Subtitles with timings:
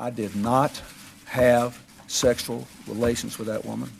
[0.00, 0.80] I did not
[1.24, 3.90] have sexual relations with that woman.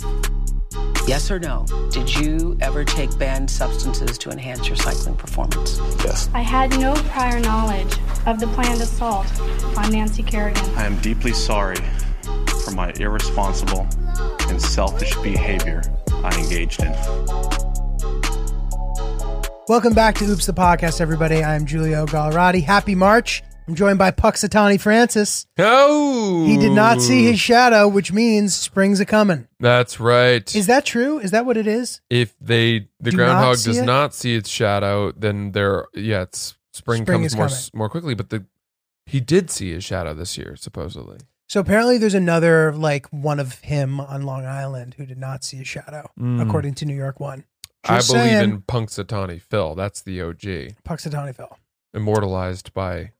[1.08, 1.66] Yes or no?
[1.90, 5.78] Did you ever take banned substances to enhance your cycling performance?
[6.04, 6.30] Yes.
[6.34, 7.92] I had no prior knowledge
[8.26, 9.26] of the planned assault
[9.76, 10.64] on Nancy Kerrigan.
[10.76, 11.78] I am deeply sorry
[12.62, 13.88] for my irresponsible
[14.42, 16.92] and selfish behavior I engaged in.
[19.66, 21.42] Welcome back to Oops the Podcast, everybody.
[21.42, 22.62] I'm Julio Gallerati.
[22.62, 23.42] Happy March.
[23.68, 25.46] I'm joined by Punxsutawney Francis.
[25.58, 29.46] Oh, He did not see his shadow, which means spring's a coming.
[29.60, 30.54] That's right.
[30.56, 31.18] Is that true?
[31.18, 32.00] Is that what it is?
[32.08, 33.84] if they the Do groundhog does it?
[33.84, 37.56] not see its shadow, then there, yeah, it's spring, Spring comes is more coming.
[37.56, 38.14] s- more quickly.
[38.14, 38.46] But the
[39.04, 41.18] he did see his shadow this year, supposedly.
[41.46, 45.60] So apparently there's another like one of him on Long Island who did not see
[45.60, 46.40] a shadow, Mm.
[46.46, 47.44] according to New York One.
[47.84, 48.44] I Just believe saying.
[48.50, 49.74] in Punxsutawney Phil.
[49.74, 51.54] That's the OG, Punxsutawney Phil.
[51.94, 53.12] immortalized by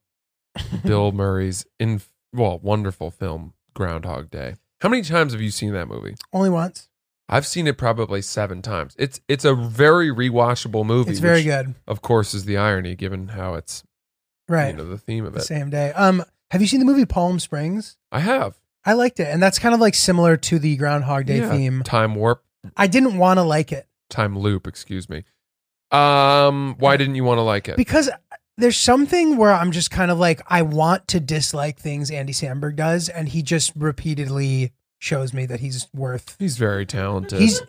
[0.83, 2.01] Bill Murray's in
[2.33, 4.55] well wonderful film Groundhog Day.
[4.81, 6.15] How many times have you seen that movie?
[6.33, 6.87] Only once.
[7.31, 8.95] I've seen it probably seven times.
[8.97, 11.11] It's it's a very rewatchable movie.
[11.11, 11.75] It's very which, good.
[11.87, 13.83] Of course, is the irony given how it's
[14.47, 14.71] Right.
[14.71, 15.43] you know the theme of the it.
[15.43, 15.91] same day.
[15.93, 17.97] Um, have you seen the movie Palm Springs?
[18.11, 21.37] I have I liked it, and that's kind of like similar to the Groundhog Day
[21.39, 21.83] Yeah, theme.
[21.83, 22.43] Time warp,
[22.75, 24.65] I didn't want to like it time loop.
[24.65, 25.23] Excuse me.
[25.91, 27.75] Um, why didn't you want to like it?
[27.77, 28.09] because
[28.59, 32.75] there's something where I'm just kind of like I want to dislike things Andy Samberg
[32.75, 36.35] does, and he just repeatedly shows me that he's worth.
[36.39, 37.39] He's very talented.
[37.39, 37.61] He's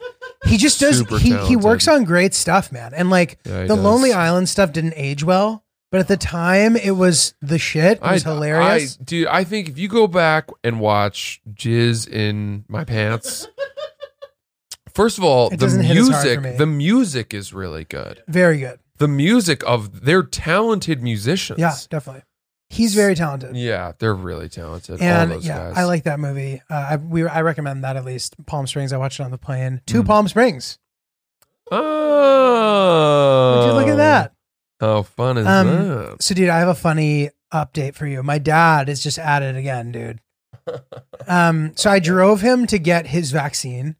[0.46, 3.68] he just does Super he he works on great stuff, man, and like Yeah, he
[3.68, 3.84] the does.
[3.84, 7.98] Lonely Island stuff didn't age well, but at the time it was the shit.
[7.98, 8.98] It was hilarious.
[9.00, 9.26] I, dude.
[9.28, 13.48] I think if you go back and watch Jizz in My Pants,
[14.92, 17.84] first of all, It the doesn't hit as hard for music, the music is really
[17.84, 18.22] good.
[18.28, 18.80] Very good.
[19.00, 21.58] The music of they're talented musicians.
[21.58, 22.22] Yeah, definitely.
[22.68, 23.56] He's very talented.
[23.56, 25.00] yeah, they're really talented.
[25.02, 25.76] all And yeah, guys.
[25.76, 26.62] I like that movie.
[26.70, 28.36] Uh, I we I recommend that at least.
[28.46, 28.92] Palm Springs.
[28.92, 29.92] I watched it on the plane Hmm.
[29.92, 30.78] to Palm Springs.
[31.72, 34.32] Oh, Would you look at that?
[34.80, 36.22] How fun is Um, that?
[36.22, 38.22] So, dude, I have a funny update for you.
[38.22, 40.20] My dad is just at it again, dude.
[41.26, 43.94] Um, so I drove him to get his vaccine,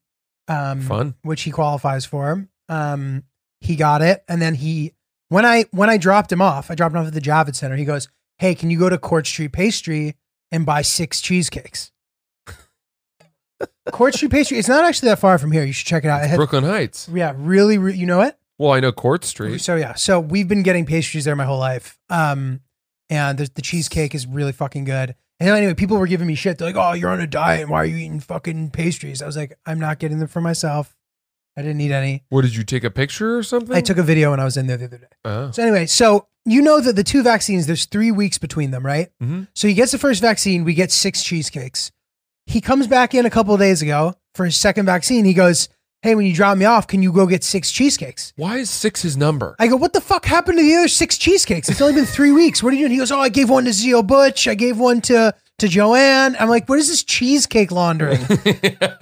[0.48, 1.14] um, Fun.
[1.22, 2.48] which he qualifies for.
[2.68, 3.24] Um,
[3.60, 4.94] he got it, and then he
[5.30, 7.76] when I when I dropped him off, I dropped him off at the Javits Center.
[7.76, 8.08] He goes,
[8.38, 10.16] "Hey, can you go to Court Street Pastry
[10.52, 11.90] and buy six cheesecakes?"
[13.92, 14.58] Court Street Pastry.
[14.58, 15.64] It's not actually that far from here.
[15.64, 16.22] You should check it out.
[16.22, 17.08] It had- Brooklyn Heights.
[17.12, 18.36] yeah, really, re- you know it.
[18.58, 19.60] Well, I know Court Street.
[19.60, 21.98] So yeah, so we've been getting pastries there my whole life.
[22.10, 22.60] Um,
[23.08, 25.14] and the, the cheesecake is really fucking good.
[25.40, 26.58] And anyway, people were giving me shit.
[26.58, 27.68] They're like, "Oh, you're on a diet.
[27.68, 30.94] Why are you eating fucking pastries?" I was like, "I'm not getting them for myself.
[31.60, 32.24] I didn't need any.
[32.30, 33.76] What did you take a picture or something?
[33.76, 35.50] I took a video when I was in there the other day." Oh.
[35.52, 39.10] So anyway, so you know that the two vaccines, there's three weeks between them, right?
[39.22, 39.48] Mhm.
[39.54, 40.64] So he gets the first vaccine.
[40.64, 41.92] We get six cheesecakes.
[42.46, 45.24] He comes back in a couple of days ago for his second vaccine.
[45.24, 45.68] He goes,
[46.02, 49.02] "Hey, when you drop me off, can you go get six cheesecakes?" Why is six
[49.02, 49.54] his number?
[49.58, 51.68] I go, what the fuck happened to the other six cheesecakes?
[51.68, 52.62] It's only been three weeks.
[52.62, 52.92] What are you doing?
[52.92, 54.48] He goes, oh, I gave one to Zio Butch.
[54.48, 56.36] I gave one to to Joanne.
[56.38, 58.20] I'm like, what is this cheesecake laundering?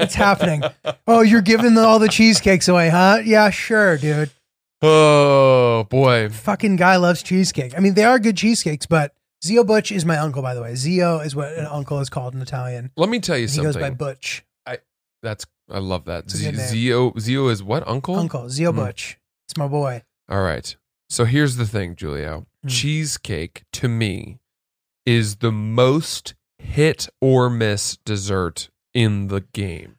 [0.00, 0.62] It's happening.
[1.06, 3.20] Oh, you're giving the, all the cheesecakes away, huh?
[3.24, 4.30] Yeah, sure, dude.
[4.82, 6.28] oh boy.
[6.28, 7.74] Fucking guy loves cheesecake.
[7.76, 9.12] I mean, they are good cheesecakes, but
[9.44, 10.74] Zio Butch is my uncle, by the way.
[10.76, 12.90] Zio is what an uncle is called in Italian.
[12.96, 13.80] Let me tell you He goes something.
[13.80, 14.44] by Butch.
[15.20, 16.30] That's I love that.
[16.30, 18.14] Z- Zio Zio is what uncle?
[18.14, 18.76] Uncle, Zio Mm.
[18.76, 19.18] Butch.
[19.48, 20.02] It's my boy.
[20.28, 20.76] All right.
[21.10, 22.46] So here's the thing, Julio.
[22.64, 22.70] Mm.
[22.70, 24.38] Cheesecake to me
[25.04, 29.96] is the most hit or miss dessert in the game.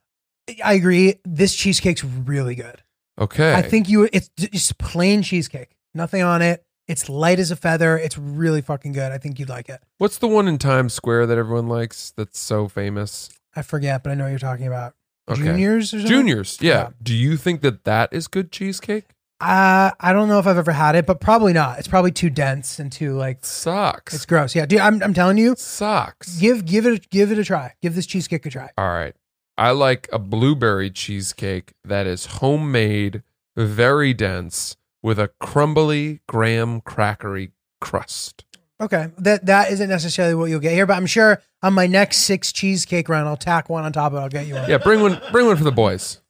[0.64, 1.16] I agree.
[1.24, 2.82] This cheesecake's really good.
[3.20, 3.54] Okay.
[3.54, 6.64] I think you it's just plain cheesecake, nothing on it.
[6.88, 7.98] It's light as a feather.
[7.98, 9.12] It's really fucking good.
[9.12, 9.80] I think you'd like it.
[10.00, 13.30] What's the one in Times Square that everyone likes that's so famous?
[13.56, 14.96] I forget, but I know what you're talking about.
[15.30, 15.44] Okay.
[15.44, 16.08] Juniors or something?
[16.08, 16.58] Juniors.
[16.60, 16.72] Yeah.
[16.72, 16.90] Yeah.
[17.04, 19.06] Do you think that that is good cheesecake?
[19.42, 21.80] Uh, I don't know if I've ever had it, but probably not.
[21.80, 24.14] It's probably too dense and too like Sucks.
[24.14, 24.54] it's gross.
[24.54, 26.38] Yeah, dude, I'm I'm telling you, Sucks.
[26.40, 27.74] give give it give it a try.
[27.82, 28.70] Give this cheesecake a try.
[28.78, 29.16] All right.
[29.58, 33.24] I like a blueberry cheesecake that is homemade,
[33.58, 38.46] very dense, with a crumbly graham crackery crust.
[38.82, 42.20] Okay, that that isn't necessarily what you'll get here, but I'm sure on my next
[42.20, 44.22] six cheesecake run, I'll tack one on top of it.
[44.22, 44.70] I'll get you one.
[44.70, 46.22] Yeah, bring one bring one for the boys.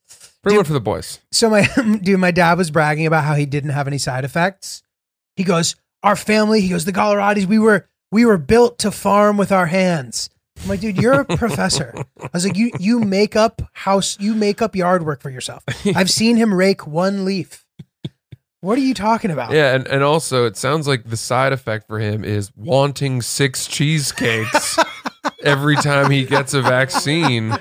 [0.43, 1.19] Bring one for the boys.
[1.31, 1.67] So my
[2.01, 4.83] dude, my dad was bragging about how he didn't have any side effects.
[5.35, 9.37] He goes, "Our family," he goes, "The Coloradis, we were we were built to farm
[9.37, 10.29] with our hands."
[10.61, 11.93] I'm like, dude, you're a professor.
[12.21, 15.63] I was like, you you make up house, you make up yard work for yourself.
[15.95, 17.65] I've seen him rake one leaf.
[18.61, 19.51] What are you talking about?
[19.53, 23.67] Yeah, and, and also it sounds like the side effect for him is wanting six
[23.67, 24.77] cheesecakes
[25.43, 27.57] every time he gets a vaccine.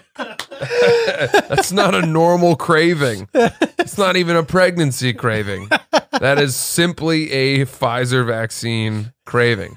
[1.49, 3.29] That's not a normal craving.
[3.35, 5.69] It's not even a pregnancy craving.
[6.21, 9.77] That is simply a Pfizer vaccine craving.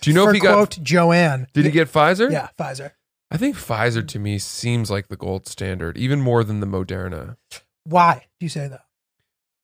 [0.00, 0.54] Do you know For if he got?
[0.54, 1.46] quote Joanne.
[1.52, 2.30] Did he get Pfizer?
[2.30, 2.92] Yeah, Pfizer.
[3.30, 7.36] I think Pfizer to me seems like the gold standard, even more than the Moderna.
[7.84, 8.82] Why do you say that?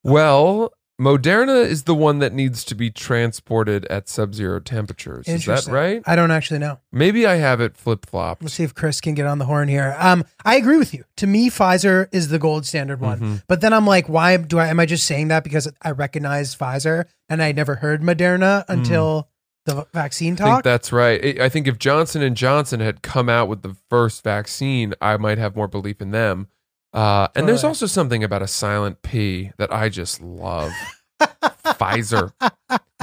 [0.04, 5.20] Well, Moderna is the one that needs to be transported at sub-zero temperatures.
[5.20, 5.74] Is that Interesting.
[5.74, 6.02] right?
[6.06, 6.78] I don't actually know.
[6.90, 8.42] Maybe I have it flip-flopped.
[8.42, 9.94] Let's see if Chris can get on the horn here.
[9.98, 11.04] Um, I agree with you.
[11.18, 13.20] To me, Pfizer is the gold standard one.
[13.20, 13.42] Mhm.
[13.46, 14.68] But then I'm like, why do I?
[14.68, 19.28] Am I just saying that because I recognize Pfizer and I never heard Moderna until
[19.66, 20.64] the vaccine I think talk?
[20.64, 21.38] that's right.
[21.40, 25.18] I I think if Johnson and Johnson had come out with the first vaccine, I
[25.18, 26.48] might have more belief in them.
[26.96, 30.72] Uh, and there's also something about a silent P that I just love.
[31.20, 32.32] Pfizer.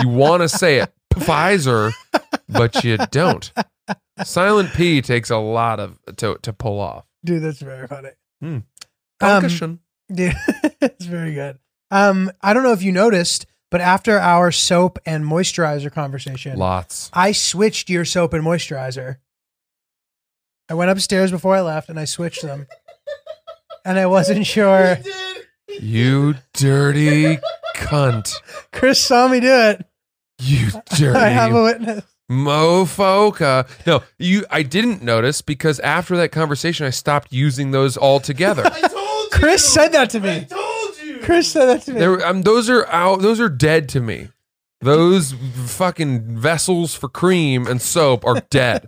[0.01, 1.93] You want to say it, Pfizer,
[2.49, 3.51] but you don't.
[4.23, 7.05] Silent P takes a lot of to to pull off.
[7.23, 8.09] Dude, that's very funny.
[8.41, 8.57] Hmm.
[9.21, 9.79] Um.
[10.11, 10.33] Dude,
[10.81, 11.59] it's very good.
[11.91, 17.11] Um, I don't know if you noticed, but after our soap and moisturizer conversation, Lots.
[17.13, 19.17] I switched your soap and moisturizer.
[20.67, 22.67] I went upstairs before I left and I switched them.
[23.85, 24.97] And I wasn't sure.
[25.79, 27.39] You dirty
[27.75, 28.31] cunt.
[28.71, 29.83] Chris saw me do it.
[30.39, 30.67] You
[31.15, 32.05] I have a dirty witness.
[32.29, 33.67] mofoca.
[33.87, 34.45] No, you.
[34.51, 38.63] I didn't notice because after that conversation, I stopped using those altogether.
[39.31, 40.45] Chris said that to me.
[41.23, 41.99] Chris said that to me.
[41.99, 43.21] There, um, those are out.
[43.21, 44.27] Those are dead to me.
[44.81, 45.33] Those
[45.65, 48.87] fucking vessels for cream and soap are dead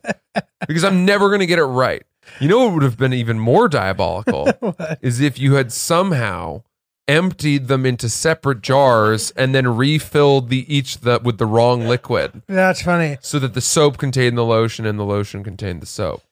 [0.67, 2.03] because I'm never gonna get it right.
[2.39, 4.51] You know what would have been even more diabolical
[5.01, 6.63] is if you had somehow
[7.07, 12.41] emptied them into separate jars and then refilled the each the, with the wrong liquid
[12.47, 13.17] That's funny.
[13.21, 16.23] so that the soap contained the lotion and the lotion contained the soap.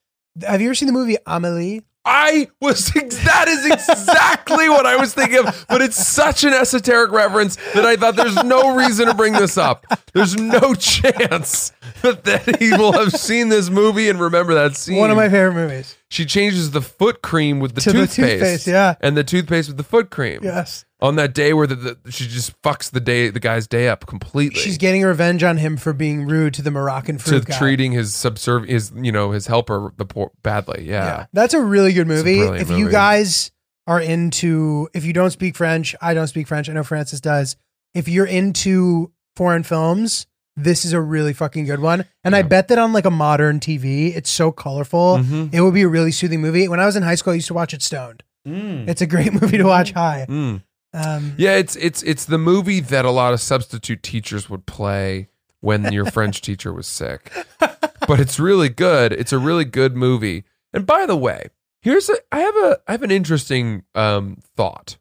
[0.41, 1.83] Have you ever seen the movie Amelie?
[2.05, 7.11] I was that is exactly what I was thinking of, but it's such an esoteric
[7.11, 9.85] reference that I thought there's no reason to bring this up.
[10.13, 11.71] There's no chance
[12.01, 14.97] that he will have seen this movie and remember that scene.
[14.97, 15.95] One of my favorite movies.
[16.09, 18.95] she changes the foot cream with the To the toothpaste, toothpaste, yeah.
[19.01, 20.41] and the toothpaste with the foot cream.
[20.43, 20.85] Yes.
[21.03, 24.05] On that day where the, the she just fucks the day the guy's day up
[24.07, 24.59] completely.
[24.59, 27.57] She's getting revenge on him for being rude to the Moroccan to fruit guy.
[27.57, 30.85] treating his subserv his you know his helper the poor badly.
[30.85, 31.05] Yeah.
[31.05, 31.25] Yeah.
[31.33, 32.37] That's a really good movie.
[32.37, 33.51] brilliant If you guys
[33.85, 36.69] are into, if you don't speak French, I don't speak French.
[36.69, 37.57] I know Francis does.
[37.93, 40.25] If you're into foreign films,
[40.55, 42.05] this is a really fucking good one.
[42.23, 45.17] And I bet that on like a modern TV, it's so colorful.
[45.17, 45.53] Mhm.
[45.53, 46.69] It would be a really soothing movie.
[46.69, 48.23] When I was in high school, I used to watch it stoned.
[48.45, 50.27] It's a great movie to watch high.
[50.29, 50.61] Mm.
[50.93, 55.29] Um, Yeah, it's it's it's the movie that a lot of substitute teachers would play
[55.61, 57.31] when your French teacher was sick.
[57.59, 59.13] But it's really good.
[59.13, 60.43] It's a really good movie.
[60.73, 61.47] And by the way,
[61.81, 64.97] here's a I have a I have an interesting um thought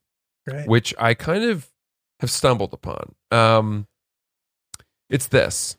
[0.47, 0.69] great.
[0.69, 1.69] which I kind of
[2.21, 3.15] have stumbled upon.
[3.31, 3.87] Um
[5.11, 5.77] it's this.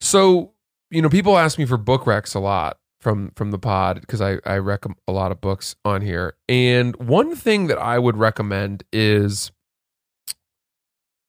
[0.00, 0.52] So,
[0.90, 4.20] you know, people ask me for book recs a lot from from the pod because
[4.20, 6.34] I I rec a lot of books on here.
[6.48, 9.52] And one thing that I would recommend is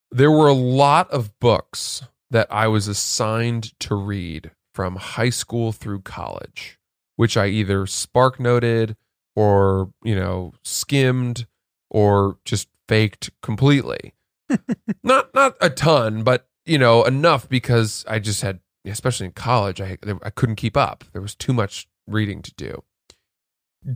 [0.09, 5.71] there were a lot of books that I was assigned to read from high school
[5.73, 6.79] through college,
[7.17, 8.95] which I either spark noted
[9.35, 11.45] or, you know, skimmed
[11.89, 14.13] or just faked completely.
[15.03, 19.81] not not a ton, but you know, enough because I just had especially in college
[19.81, 21.03] I I couldn't keep up.
[21.13, 22.83] There was too much reading to do.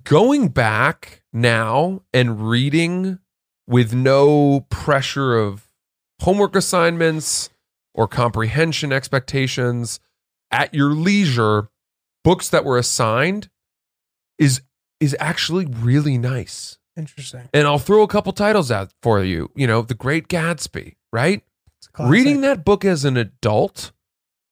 [0.04, 3.20] Going back now and reading
[3.68, 5.68] with no pressure of
[6.22, 7.50] homework assignments
[7.94, 10.00] or comprehension expectations
[10.52, 11.70] at your leisure
[12.24, 13.50] books that were assigned
[14.38, 14.62] is
[15.00, 17.48] is actually really nice Interesting.
[17.54, 19.50] and I'll throw a couple titles out for you.
[19.56, 21.42] You know, The Great Gatsby, right?
[21.78, 22.12] It's a classic.
[22.12, 23.92] Reading that book as an adult,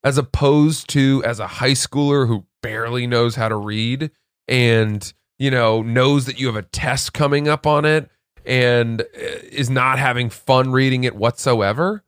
[0.08, 4.10] as opposed to as a high schooler who barely knows how to read
[4.48, 8.10] and, you know, knows that you have a test coming up on it
[8.46, 9.06] and uh,
[9.52, 12.06] is not having fun reading it whatsoever.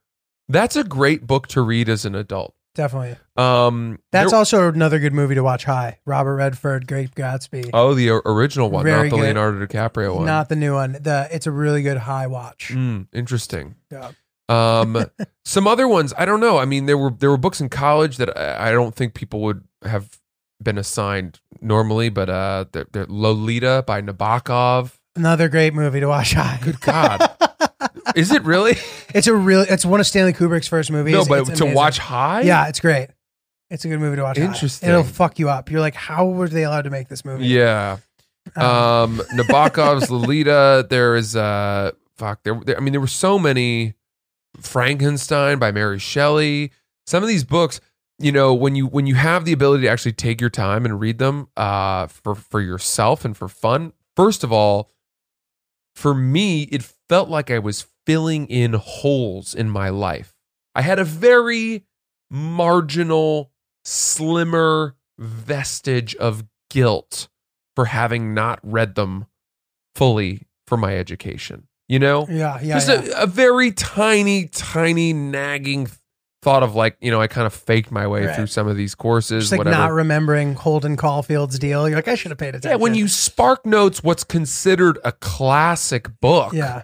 [0.48, 2.56] That's a great book to read as an adult.
[2.74, 3.18] Definitely.
[3.36, 6.00] Um, That's there- also another good movie to watch high.
[6.06, 7.72] Robert Redford, Great Gatsby.
[7.74, 9.36] Oh, the original one, Very not the good.
[9.36, 10.26] Leonardo DiCaprio one.
[10.26, 10.94] Not the new one.
[10.94, 12.70] The it's a really good high watch.
[12.74, 13.76] Mm, interesting.
[13.92, 14.12] Yeah.
[14.50, 15.06] Um,
[15.46, 16.58] some other ones, I don't know.
[16.58, 19.42] I mean, there were there were books in college that I, I don't think people
[19.42, 20.20] would have
[20.62, 24.92] been assigned normally, but uh, they're, they're Lolita by Nabokov.
[25.16, 26.60] Another great movie to watch high.
[26.64, 27.30] Good God,
[28.16, 28.76] is it really?
[29.14, 31.14] It's a really it's one of Stanley Kubrick's first movies.
[31.14, 31.74] no, but It's to amazing.
[31.76, 33.10] watch high, Yeah, it's great.
[33.70, 34.38] It's a good movie to watch.
[34.38, 34.46] high.
[34.46, 34.90] Interesting.
[34.90, 35.70] It'll fuck you up.
[35.70, 37.46] You're like, how were they allowed to make this movie?
[37.48, 37.98] Yeah.
[38.56, 40.88] Um, Nabokov's Lolita.
[40.90, 42.42] There is uh, fuck.
[42.44, 42.78] There, there.
[42.78, 43.94] I mean, there were so many.
[44.58, 46.72] Frankenstein by Mary Shelley.
[47.06, 47.82] Some of these books,
[48.18, 51.00] you know, when you when you have the ability to actually take your time and
[51.00, 53.94] read them, uh, for for yourself and for fun.
[54.16, 54.92] First of all,
[55.96, 60.36] for me, it felt like I was filling in holes in my life.
[60.76, 61.86] I had a very
[62.30, 63.52] marginal,
[63.86, 67.28] slimmer vestige of guilt
[67.76, 69.26] for having not read them
[69.96, 71.69] fully for my education.
[71.90, 72.26] You know?
[72.30, 72.76] yeah, yeah.
[72.80, 73.20] Just yeah.
[73.20, 75.88] A, a very tiny, tiny nagging
[76.42, 78.36] thought of like, you know, I kind of faked my way Right.
[78.36, 79.76] through some of these courses, Just like whatever.
[79.76, 81.90] not remembering Holden Caulfield's deal.
[81.90, 82.70] You're like, I should have paid attention.
[82.70, 86.84] yeah, when you spark notes what's considered a classic book, yeah,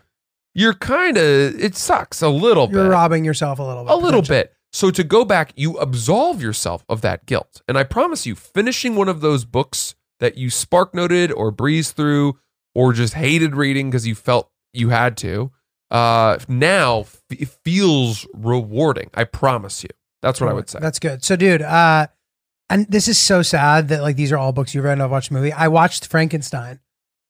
[0.53, 1.23] you're kind of,
[1.59, 2.75] it sucks a little bit.
[2.75, 3.93] you're robbing yourself a little bit.
[3.93, 4.53] a little bit.
[4.73, 7.61] So to go back, you absolve yourself of that guilt.
[7.67, 11.95] And I promise you, finishing one of those books that you spark noted or breezed
[11.95, 12.37] through
[12.73, 15.51] or just hated reading because you felt you had to,
[15.91, 19.09] uh, now f- it feels rewarding.
[19.13, 19.89] I promise you.
[20.21, 20.79] That's what I would say.
[20.81, 21.23] That's good.
[21.23, 22.07] So, dude, uh,
[22.69, 25.11] and this is so sad that like these are all books you've read and I've
[25.11, 25.53] watched the movie.
[25.53, 26.79] I watched Frankenstein.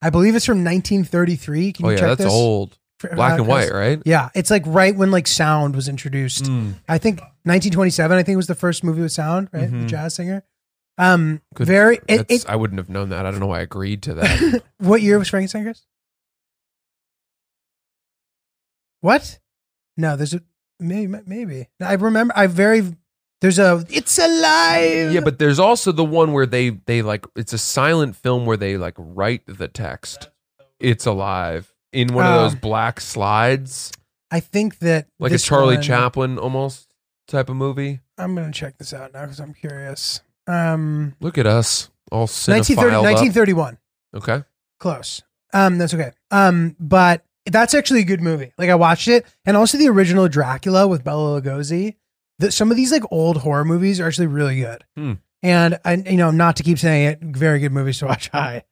[0.02, 1.74] I believe it's from 1933.
[1.74, 2.32] Can oh you yeah, check that's this?
[2.34, 2.78] old.
[3.14, 4.02] Black uh, and white, right?
[4.06, 6.46] Yeah, it's like right when like sound was introduced.
[6.46, 6.76] Mm.
[6.88, 8.18] I think 1927.
[8.18, 9.70] I think was the first movie with sound, right?
[9.70, 9.88] The Mhm.
[9.88, 10.44] jazz singer.
[10.98, 12.00] Um, Good- very.
[12.08, 13.26] It, it, I wouldn't have known that.
[13.26, 14.64] I don't know why I agreed to that.
[14.78, 15.82] what year was Frankenstein, Chris?
[19.06, 19.38] What?
[19.98, 20.42] No, there's a
[20.80, 21.14] maybe.
[21.28, 22.34] Maybe I remember.
[22.36, 22.82] I very.
[23.40, 23.86] There's a.
[23.90, 25.12] It's alive.
[25.14, 28.58] yeah, but there's also the one where they they like it's a silent film where
[28.58, 30.30] they like write the text.
[30.80, 32.42] It's alive in one of Oh.
[32.44, 33.92] those black slides.
[34.32, 36.92] I think that like this a Charlie one- Chaplin almost
[37.28, 38.00] type of movie.
[38.18, 40.22] I'm gonna check this out now because I'm curious.
[40.48, 43.04] Um, Look at us, all 1930, cinephiled up.
[43.04, 43.78] 1931.
[44.16, 44.44] Okay,
[44.80, 45.22] Close.
[45.54, 46.12] Um, that's okay.
[46.32, 48.54] Um, but that's actually a good movie.
[48.58, 51.96] Like I watched it, and also the original Dracula with Bela Lugosi.
[52.40, 54.84] The, some of these like old horror movies are actually really good.
[54.96, 55.14] Hmm.
[55.42, 58.30] And I, you know, not to keep saying it, very good movies to watch.
[58.30, 58.64] High.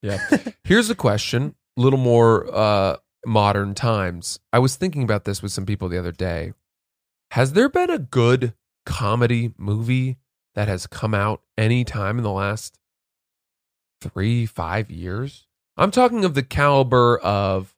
[0.00, 0.24] yeah.
[0.64, 2.96] Here's a question, a little more uh,
[3.26, 4.38] modern times.
[4.52, 6.52] I was thinking about this with some people the other day.
[7.32, 8.54] Has there been a good
[8.86, 10.18] comedy movie
[10.54, 12.78] that has come out any time in the last
[14.00, 15.46] three, five years?
[15.76, 17.74] I'm talking of the caliber of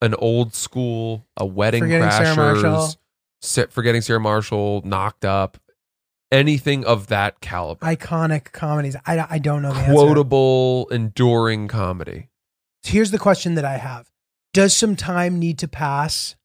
[0.00, 2.96] an old school, a wedding Forgetting Sarah crashers,
[3.40, 5.58] Sa- forgetting Sarah Marshall, knocked up,
[6.32, 7.84] anything of that caliber.
[7.84, 8.96] Iconic comedies.
[9.06, 9.92] I, I don't know the answer.
[9.92, 12.28] Quotable, enduring comedy.
[12.82, 14.10] Here's the question that I have:
[14.52, 16.36] Does some time need to pass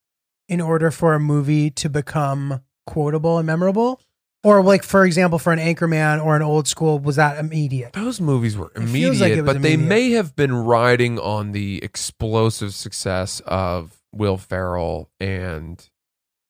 [0.47, 4.01] in order for a movie to become quotable and memorable?
[4.43, 7.93] Or like, for example, for an Anchorman or an old school, was that immediate?
[7.93, 13.39] Those movies were immediate, like but they may have been riding on the explosive success
[13.45, 15.87] of Will Ferrell and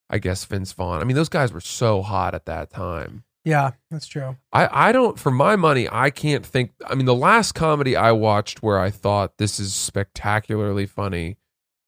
[0.10, 1.02] I guess Vince Vaughn.
[1.02, 3.24] I mean, those guys were so hot at that time.
[3.44, 4.38] Yeah, that's true.
[4.54, 6.72] I, I don't, for my money, I can't think.
[6.86, 11.38] I mean, the last comedy I watched where I thought this is spectacularly funny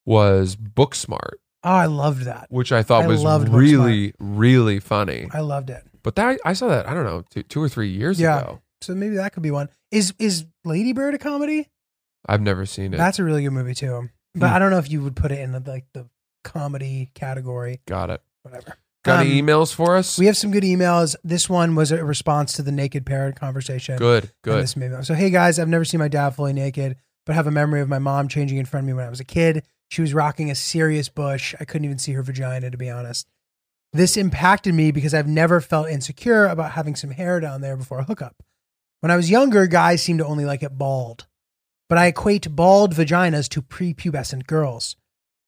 [0.05, 2.47] was Booksmart, Oh, I loved that.
[2.49, 5.27] which I thought I was loved really, really funny.
[5.31, 5.85] I loved it.
[6.03, 8.39] But that I saw that I don't know two, two or three years Yeah.
[8.41, 8.61] ago.
[8.81, 9.69] So maybe that could be one.
[9.91, 11.69] Is is Lady Bird a comedy?
[12.27, 12.97] I've never seen it.
[12.97, 14.09] That's a really good movie too.
[14.35, 14.55] But Hmm.
[14.55, 16.07] I don't know if you would put it in the, like the
[16.43, 17.81] comedy category.
[17.87, 18.21] Got it.
[18.43, 18.75] Whatever.
[19.03, 20.17] Got any Um, emails for us?
[20.17, 21.15] We have some good emails.
[21.23, 23.97] This one was a response to the naked parrot conversation.
[23.97, 24.63] Good, good.
[24.63, 26.95] This me- So, hey guys, I've never seen my dad fully naked,
[27.25, 29.19] but have a memory of my mom changing in front of me when I was
[29.19, 29.63] a kid.
[29.89, 31.53] She was rocking a serious bush.
[31.59, 33.27] I couldn't even see her vagina, to be honest.
[33.93, 37.99] This impacted me because I've never felt insecure about having some hair down there before
[37.99, 38.35] a hookup.
[39.01, 41.27] When I was younger, guys seemed to only like it bald.
[41.89, 44.95] But I equate bald vaginas to prepubescent girls.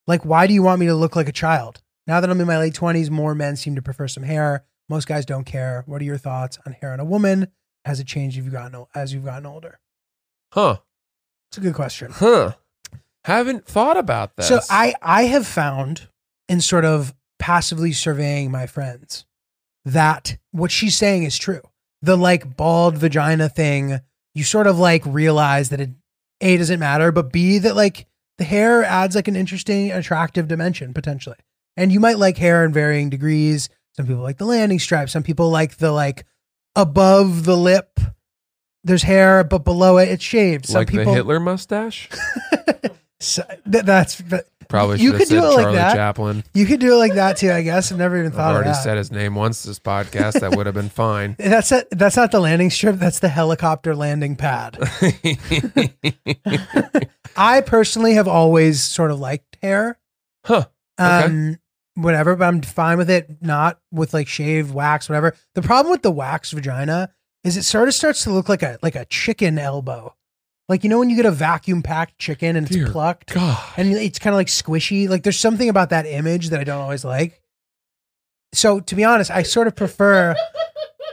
[0.06, 1.82] Like, why do you want me to look like a child?
[2.06, 4.64] Now that I'm in my late 20s, more men seem to prefer some hair.
[4.90, 5.84] Most guys don't care.
[5.88, 7.48] What are your thoughts on hair on a woman?
[7.84, 9.80] Has it changed you've gotten, as you've gotten older?
[10.52, 10.78] Huh.
[11.50, 12.12] It's a good question.
[12.12, 12.54] Huh.
[13.24, 14.44] Haven't thought about that.
[14.44, 16.10] So I I have found
[16.48, 19.26] in sort of passively surveying my friends
[19.86, 21.62] that what she's saying is true.
[22.02, 24.00] The like bald vagina thing,
[24.34, 25.92] you sort of like realize that it
[26.42, 30.94] A doesn't matter, but B that like the hair adds like an interesting, attractive dimension
[30.94, 31.38] potentially.
[31.78, 33.70] And you might like hair in varying degrees.
[33.94, 35.10] Some people like the landing stripe.
[35.10, 36.26] Some people like the like
[36.76, 38.00] above the lip.
[38.84, 40.68] There's hair, but below it, it's shaved.
[40.68, 42.10] Some like people the Hitler mustache?
[43.20, 44.22] so, th- that's
[44.68, 45.96] Probably You could do it like Charlie that.
[45.96, 46.44] Chaplin.
[46.54, 47.52] You could do it like that too.
[47.52, 48.84] I guess I've never even I've thought of already that.
[48.84, 50.40] said his name once this podcast.
[50.40, 51.36] That would have been fine.
[51.40, 52.96] That's a, that's not the landing strip.
[52.96, 54.78] That's the helicopter landing pad.
[57.38, 60.00] I personally have always sort of liked hair.
[60.46, 60.66] Huh.
[61.00, 61.26] Okay.
[61.26, 61.60] Um,
[61.96, 63.42] whatever, but I'm fine with it.
[63.42, 65.36] Not with like shaved wax, whatever.
[65.54, 68.80] The problem with the wax vagina is it sort of starts to look like a
[68.82, 70.16] like a chicken elbow.
[70.68, 73.64] Like you know when you get a vacuum packed chicken and it's Dear plucked God.
[73.78, 75.08] and it's kind of like squishy.
[75.08, 77.42] Like there's something about that image that I don't always like.
[78.54, 80.36] So to be honest, I sort of prefer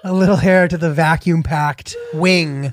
[0.05, 2.73] a little hair to the vacuum packed wing.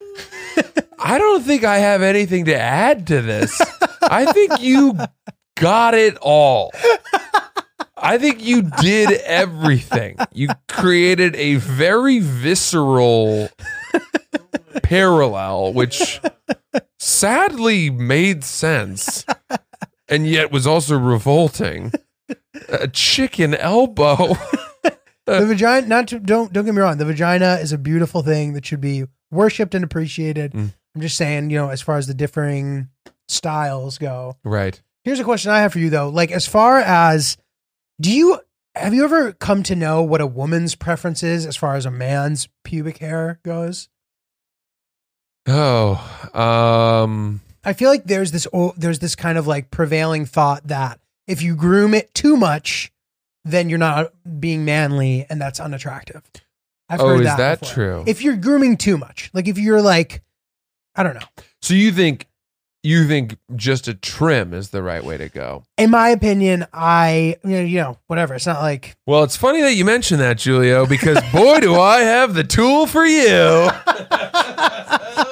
[0.98, 3.60] I don't think I have anything to add to this.
[4.02, 4.98] I think you
[5.56, 6.72] got it all.
[7.96, 10.16] I think you did everything.
[10.32, 13.48] You created a very visceral
[14.88, 16.20] parallel, which
[16.98, 19.24] sadly made sense
[20.08, 21.92] and yet was also revolting.
[22.68, 24.36] A chicken elbow.
[25.26, 26.98] The vagina, not to, don't don't get me wrong.
[26.98, 30.52] The vagina is a beautiful thing that should be worshipped and appreciated.
[30.52, 30.72] Mm.
[30.94, 32.90] I'm just saying, you know, as far as the differing
[33.26, 34.36] styles go.
[34.44, 34.80] Right.
[35.02, 36.10] Here's a question I have for you though.
[36.10, 37.36] Like, as far as
[38.00, 38.38] do you
[38.76, 41.90] have you ever come to know what a woman's preference is as far as a
[41.90, 43.88] man's pubic hair goes?
[45.48, 45.94] Oh,
[46.34, 50.98] um, I feel like there's this oh, there's this kind of like prevailing thought that
[51.26, 52.92] if you groom it too much,
[53.44, 56.22] then you're not being manly and that's unattractive.
[56.88, 57.74] I've Oh, heard is that, that before.
[57.74, 58.04] true?
[58.06, 60.22] If you're grooming too much, like if you're like,
[60.94, 61.26] I don't know.
[61.62, 62.28] so you think
[62.82, 65.64] you think just a trim is the right way to go?
[65.76, 68.34] In my opinion, I you know, you know whatever.
[68.34, 72.00] It's not like Well, it's funny that you mentioned that, Julio, because boy, do I
[72.02, 73.68] have the tool for you.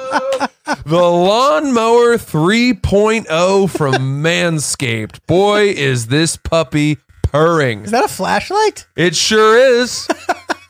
[0.85, 5.25] the lawnmower 3.0 from Manscaped.
[5.25, 7.85] Boy, is this puppy purring.
[7.85, 8.85] is that a flashlight?
[8.95, 10.07] It sure is.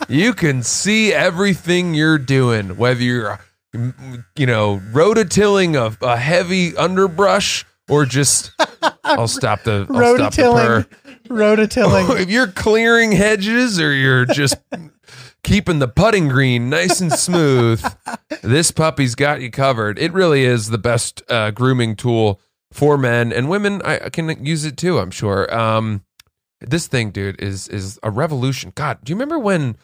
[0.08, 3.40] you can see everything you're doing, whether you're,
[3.74, 8.52] you know, rototilling a, a heavy underbrush or just.
[9.04, 9.86] I'll stop the.
[9.90, 10.88] I'll stop the purr.
[11.28, 12.20] Rototilling, rototilling.
[12.22, 14.56] if you're clearing hedges or you're just
[15.46, 17.86] keeping the putting green nice and smooth,
[18.42, 20.00] this puppy's got you covered.
[20.00, 22.42] It really is the best uh, grooming tool
[22.74, 23.82] for men and women.
[23.86, 24.98] I, I can use it too.
[24.98, 25.54] I'm sure.
[25.56, 26.04] Um,
[26.60, 28.72] this thing, dude, is is a revolution.
[28.76, 29.78] God, do you remember when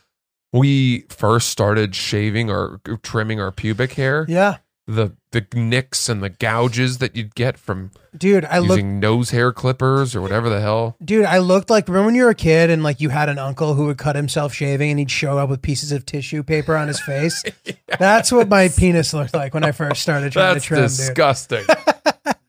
[0.52, 4.26] we first started shaving or trimming our pubic hair?
[4.28, 4.58] yeah,
[4.93, 9.54] The the nicks and the gouges that you'd get from dude, I look nose hair
[9.54, 10.97] clippers or whatever the hell.
[11.04, 13.39] Dude, I looked like remember when you were a kid and like you had an
[13.39, 16.75] uncle who would cut himself shaving and he'd show up with pieces of tissue paper
[16.75, 17.41] on his face.
[17.99, 20.88] That's what my penis looked like when I first started trying That's to trim, dude.
[20.89, 21.63] disgusting.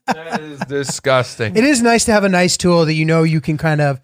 [0.07, 1.55] that is disgusting.
[1.55, 4.01] It is nice to have a nice tool that you know you can kind of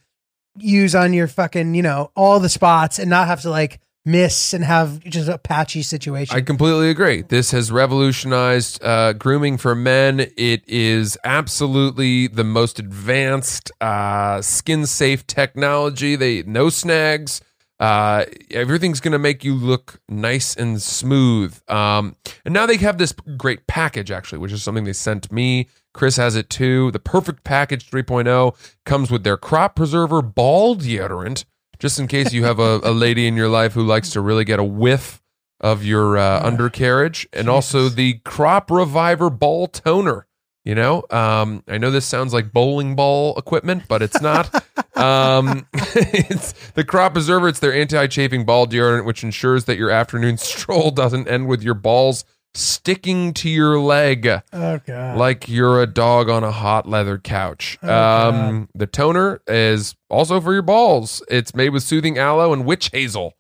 [0.58, 3.80] use on your fucking, you know, all the spots and not have to like
[4.12, 6.36] miss and have just a patchy situation.
[6.36, 7.22] I completely agree.
[7.22, 10.32] This has revolutionized uh, grooming for men.
[10.38, 16.16] It is absolutely the most advanced uh, skin safe technology.
[16.16, 17.42] They no snags.
[17.80, 21.58] Uh, everything's going to make you look nice and smooth.
[21.70, 25.70] Um, and now they have this great package, actually, which is something they sent me.
[25.94, 26.92] Chris has it too.
[26.92, 31.46] The Perfect Package 3.0 comes with their crop preserver ball deodorant,
[31.80, 34.44] just in case you have a, a lady in your life who likes to really
[34.44, 35.22] get a whiff
[35.60, 40.26] of your uh, undercarriage, and also the Crop Reviver ball toner.
[40.66, 44.54] You know, um, I know this sounds like bowling ball equipment, but it's not.
[44.98, 47.48] um, it's the Crop Preserver.
[47.48, 51.74] It's their anti-chafing ball deodorant, which ensures that your afternoon stroll doesn't end with your
[51.74, 54.80] balls sticking to your leg oh
[55.16, 57.78] like you're a dog on a hot leather couch.
[57.84, 61.24] Oh, um, the toner is also for your balls.
[61.30, 63.36] It's made with soothing aloe and witch hazel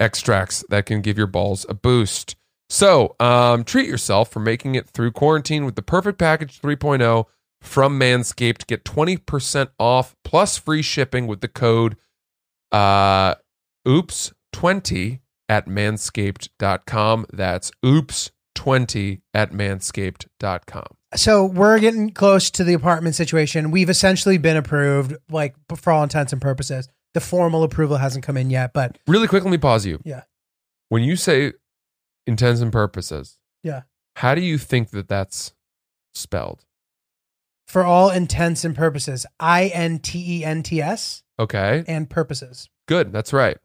[0.00, 2.36] extracts that can give your balls a boost.
[2.70, 7.24] So, um, treat yourself for making it through quarantine with the Perfect Package 3.0
[7.62, 8.66] from Manscaped.
[8.66, 11.96] Get 20% off plus free shipping with the code
[12.70, 13.36] uh,
[13.86, 17.26] oops20 at manscaped.com.
[17.32, 17.70] That's
[18.58, 20.84] oops20 at manscaped.com.
[21.14, 23.70] so we're getting close to the apartment situation.
[23.70, 26.88] We've essentially been approved, like for all intents and purposes.
[27.14, 30.00] The formal approval hasn't come in yet, but Really quick, let me pause you.
[30.04, 30.22] Yeah.
[30.90, 31.52] When you say
[32.26, 33.82] intents and purposes, Yeah.
[34.16, 35.52] how do you think that that's
[36.14, 36.64] spelled?
[37.66, 42.70] for all intents and purposes, I N T E N T S Okay, and purposes.
[42.86, 43.12] good.
[43.12, 43.58] That's right.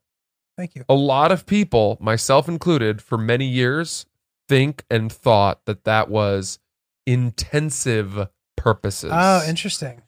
[0.58, 0.84] Thank you.
[0.90, 4.06] A lot of people, myself included, for many years,
[4.54, 6.60] think and thought that that was
[7.08, 9.12] intensive purposes.
[9.14, 10.02] Oh, interesting.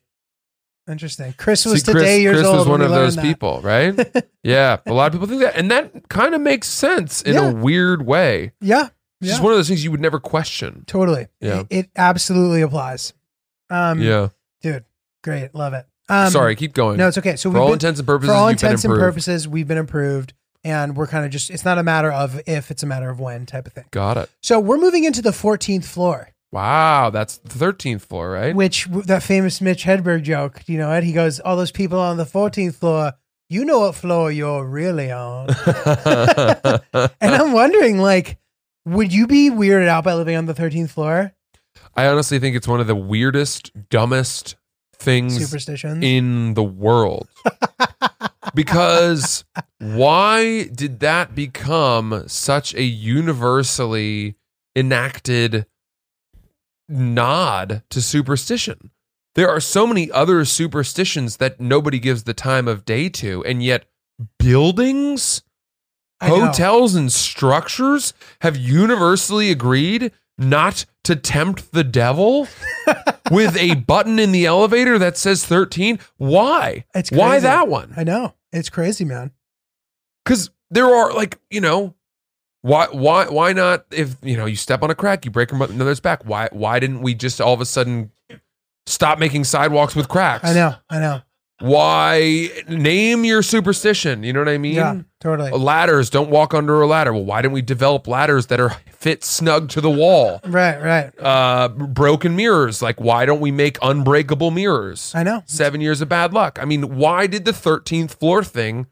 [0.89, 1.33] Interesting.
[1.37, 2.57] Chris was See, today years Chris old.
[2.59, 3.23] was one of those that.
[3.23, 3.95] people, right?
[4.43, 7.49] yeah, a lot of people think that, and that kind of makes sense in Yeah.
[7.49, 8.51] a weird way.
[8.61, 8.83] Yeah.
[8.83, 9.29] It's Yeah.
[9.29, 10.83] just one of those things you would never question.
[10.85, 11.27] Totally.
[11.41, 11.61] Yeah.
[11.61, 13.13] It, it absolutely applies.
[13.71, 14.27] Um, yeah.
[14.61, 14.85] Dude,
[15.23, 15.55] great.
[15.55, 15.87] Love it.
[16.07, 16.97] Um, Sorry, keep going.
[16.97, 17.35] No, it's okay.
[17.35, 19.79] So For we've all been- intents and purposes, for all intents and purposes, we've been
[19.79, 20.33] improved,
[20.65, 21.49] and we're kind of just.
[21.49, 23.85] It's not a matter of if; it's a matter of when, type of thing.
[23.91, 24.29] Got it.
[24.41, 28.55] So we're moving into the 14th floor, Wow, that's the thirteenth floor, right?
[28.55, 31.03] which that famous Mitch Hedberg joke you know it?
[31.03, 33.13] He goes, "All those people on the 14th floor,
[33.49, 35.49] you know what floor you're really on."
[36.05, 38.37] and I'm wondering, like,
[38.85, 41.33] would you be weirded out by living on the 13th floor?
[41.93, 44.55] I honestly think it's one of the weirdest, dumbest
[44.97, 46.03] things Superstitions.
[46.03, 47.27] in the world.
[48.55, 49.43] because
[49.79, 54.35] why did that become such a universally
[54.75, 55.65] enacted
[56.89, 58.91] nod to superstition?
[59.35, 63.61] There are so many other superstitions that nobody gives the time of day to, and
[63.61, 63.85] yet
[64.39, 65.43] buildings,
[66.23, 72.47] hotels, and structures have universally agreed not to tempt the devil
[73.31, 75.99] with a button in the elevator that says 13.
[76.17, 76.85] Why?
[76.93, 77.93] It's Why that one?
[77.95, 79.31] I know it's crazy, man.
[80.23, 81.93] Because there are like, you know,
[82.61, 85.99] why why why not if you know you step on a crack, you break another's
[85.99, 86.25] back.
[86.25, 88.11] Why why didn't we just all of a sudden
[88.87, 90.45] stop making sidewalks with cracks?
[90.45, 91.21] I know, I know.
[91.59, 94.23] Why name your superstition?
[94.23, 94.75] You know what I mean?
[94.75, 95.51] Yeah, totally.
[95.51, 97.13] Ladders, don't walk under a ladder.
[97.13, 100.41] Well, why didn't we develop ladders that are fit snug to the wall?
[100.43, 101.13] Right, right.
[101.19, 105.13] Uh, broken mirrors, like why don't we make unbreakable mirrors?
[105.13, 105.43] I know.
[105.45, 106.57] Seven years of bad luck.
[106.59, 108.87] I mean, why did the 13th floor thing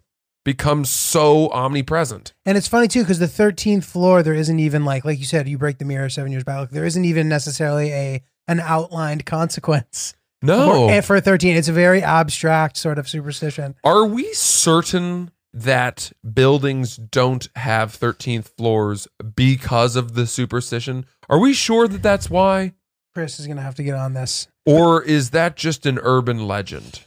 [0.46, 2.32] become so omnipresent?
[2.46, 5.50] And it's funny too because the 13th floor, there isn't even like, like you said,
[5.50, 6.70] you break the mirror seven years back.
[6.70, 10.14] There isn't even necessarily a an outlined consequence.
[10.44, 10.90] No.
[10.90, 13.74] For, for 13, it's a very abstract sort of superstition.
[13.84, 21.06] Are we certain that buildings don't have 13th floors because of the superstition?
[21.30, 22.74] Are we sure that that's why?
[23.14, 24.48] Chris is gonna have to get on this.
[24.66, 27.02] Or is that just an urban legend?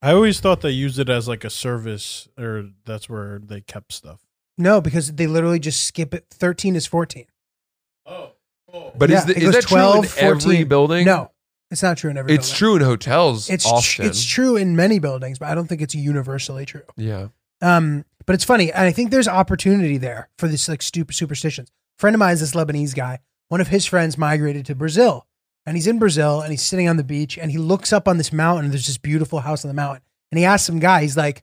[0.00, 3.92] I always thought they used it as like a service, or that's where they kept
[3.92, 4.20] stuff.
[4.56, 6.26] No, because they literally just skip it.
[6.30, 7.24] 13 is 14.
[8.06, 8.30] Oh,
[8.72, 8.92] oh.
[8.96, 10.68] But Yeah, is, the, it is goes that true 12, in every 14.
[10.68, 11.04] building?
[11.06, 11.30] No,
[11.70, 12.32] it's not true in every.
[12.32, 12.58] It's building.
[12.58, 15.94] true in hotels It's tr- it's true in many buildings, but I don't think it's
[15.94, 16.82] universally true.
[16.96, 17.28] yeah.
[17.64, 21.70] Um, but it's funny, and I think there's opportunity there for this like stupid superstitions.
[21.98, 23.20] friend of mine is this Lebanese guy.
[23.48, 25.26] One of his friends migrated to Brazil,
[25.64, 28.18] and he's in Brazil, and he's sitting on the beach, and he looks up on
[28.18, 28.70] this mountain.
[28.70, 31.42] There's this beautiful house on the mountain, and he asks some guy, he's like,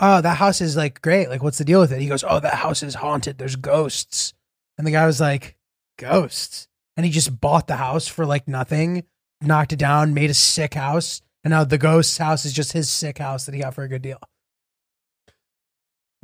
[0.00, 1.28] "Oh, that house is like great.
[1.28, 3.36] Like, what's the deal with it?" He goes, "Oh, that house is haunted.
[3.36, 4.32] There's ghosts."
[4.78, 5.54] And the guy was like,
[5.98, 9.04] "Ghosts?" And he just bought the house for like nothing,
[9.42, 12.88] knocked it down, made a sick house, and now the ghost's house is just his
[12.88, 14.20] sick house that he got for a good deal.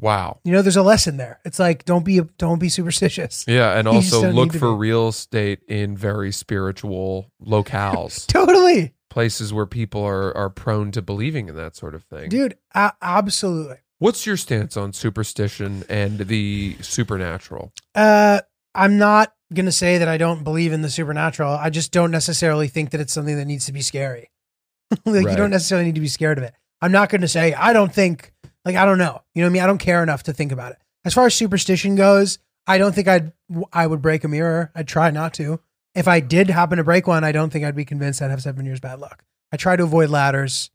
[0.01, 0.41] Wow.
[0.45, 1.41] You know, there's a lesson there.
[1.45, 3.45] It's like don't be don't be superstitious.
[3.47, 4.79] Yeah, and You just also don't look need to for be.
[4.79, 11.49] real estate in very spiritual locales, Totally, places where people are are prone to believing
[11.49, 12.29] in that sort of thing.
[12.29, 12.57] dude.
[12.75, 13.77] A- absolutely.
[14.01, 17.73] What's your stance on superstition and the supernatural?
[17.95, 18.41] Uh,
[18.75, 21.53] I'm not gonna say that I don't believe in the supernatural.
[21.53, 24.31] I just don't necessarily think that it's something that needs to be scary.
[25.07, 25.37] like you Right.
[25.37, 26.53] don't necessarily need to be scared of it.
[26.83, 28.33] I'm not gonna say I don't think.
[28.65, 29.23] Like I don't know.
[29.35, 29.63] You know what I mean?
[29.63, 30.79] I don't care enough to think about it.
[31.05, 33.33] As far as superstition goes, I don't think I'd
[33.73, 34.71] I would break a mirror.
[34.75, 35.61] I'd try not to.
[35.95, 38.43] If I did happen to break one, I don't think I'd be convinced I'd have
[38.43, 39.23] seven years bad luck.
[39.53, 40.71] I try to avoid ladders.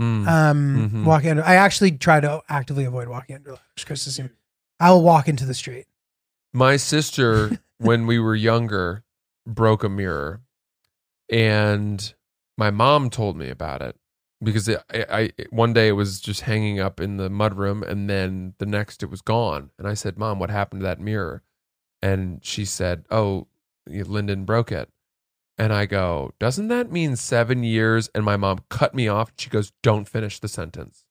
[0.00, 0.26] Mm.
[0.26, 1.04] Um, Mhm.
[1.04, 1.44] walking under.
[1.44, 4.20] I actually try to actively avoid walking under ladders because
[4.80, 5.86] I'll walk into the street.
[6.52, 9.04] My sister, when we were younger,
[9.46, 10.40] broke a mirror,
[11.30, 12.14] and
[12.56, 13.96] my mom told me about it
[14.42, 18.08] because it, I, I one day it was just hanging up in the mudroom, and
[18.08, 19.70] then the next it was gone.
[19.78, 21.42] And I said, "Mom, what happened to that mirror?"
[22.02, 23.46] And she said, "Oh,
[23.86, 24.88] Lyndon broke it."
[25.58, 29.32] And I go, "Doesn't that mean seven years?" And my mom cut me off.
[29.36, 31.04] She goes, "Don't finish the sentence."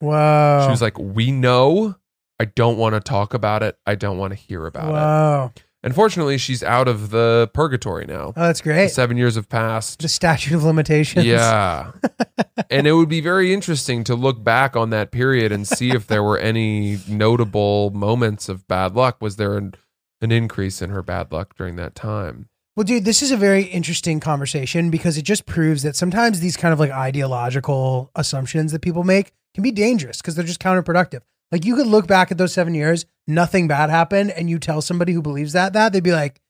[0.00, 0.64] Wow.
[0.64, 1.96] She was like, "We know."
[2.38, 3.78] I don't want to talk about it.
[3.86, 4.92] I don't want to hear about it.
[4.92, 5.52] Whoa.
[5.86, 8.32] Unfortunately, she's out of the purgatory now.
[8.36, 8.90] Oh, that's The great.
[8.90, 10.00] Seven years have passed.
[10.00, 11.24] The statute of limitations.
[11.24, 11.92] Yeah.
[12.70, 16.08] and it would be very interesting to look back on that period and see if
[16.08, 19.18] there were any notable moments of bad luck.
[19.20, 19.74] Was there an,
[20.20, 22.48] an increase in her bad luck during that time?
[22.74, 26.56] Well, dude, this is a very interesting conversation because it just proves that sometimes these
[26.56, 31.20] kind of like ideological assumptions that people make can be dangerous because they're just counterproductive.
[31.52, 34.82] Like you could look back at those seven years, nothing bad happened, and you tell
[34.82, 36.40] somebody who believes that that they'd be like,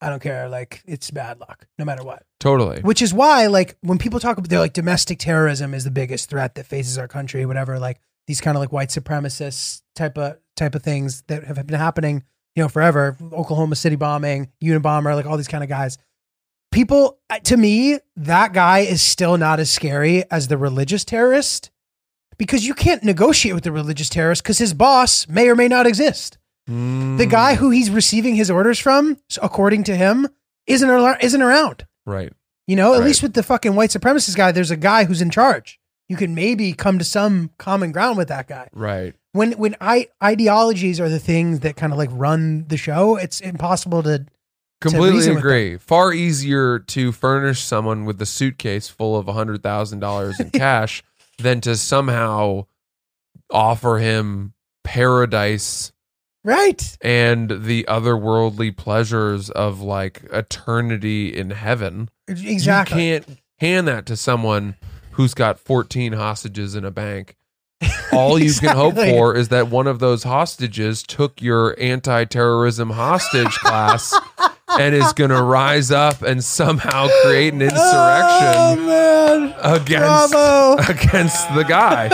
[0.00, 0.48] I don't care.
[0.48, 2.24] Like it's bad luck, no matter what.
[2.40, 2.80] Totally.
[2.82, 6.28] Which is why, like, when people talk about, they're like, domestic terrorism is the biggest
[6.28, 7.78] threat that faces our country, whatever.
[7.78, 11.78] Like these kind of like white supremacist type of type of things that have been
[11.78, 12.24] happening,
[12.56, 13.16] you know, forever.
[13.32, 15.98] Oklahoma City bombing, Unabomber, like all these kind of guys.
[16.72, 21.70] People, to me, that guy is still not as scary as the religious terrorist
[22.42, 25.86] because you can't negotiate with the religious terrorist because his boss may or may not
[25.86, 26.38] exist.
[26.66, 27.30] The Mm.
[27.30, 30.26] guy who he's receiving his orders from, according to him,
[30.66, 31.86] isn't ar- isn't around.
[32.04, 32.32] Right.
[32.66, 33.06] You know, at Right.
[33.06, 35.78] least with the fucking white supremacist guy, there's a guy who's in charge.
[36.08, 38.68] You can maybe come to some common ground with that guy.
[38.72, 39.14] Right.
[39.32, 43.40] When when I ideologies are the things that kind of like run the show, it's
[43.40, 44.26] impossible to.
[44.80, 45.76] Completely with agree.
[45.76, 50.50] Far easier to furnish someone with a suitcase full of a hundred thousand dollars in
[50.66, 51.04] cash
[51.42, 52.66] than to somehow
[53.50, 55.92] offer him paradise
[56.44, 56.96] Right.
[57.00, 62.08] and the otherworldly pleasures of like eternity in heaven.
[62.26, 63.06] Exactly.
[63.10, 64.74] You can't hand that to someone
[65.12, 67.36] who's got 14 hostages in a bank.
[68.12, 72.90] All you can hope for is that one of those hostages took your anti terrorism
[72.90, 74.12] hostage class
[74.80, 79.54] and is going to rise up and somehow create an Oh, insurrection man.
[79.62, 80.82] against Bravo.
[80.92, 82.08] against the guy.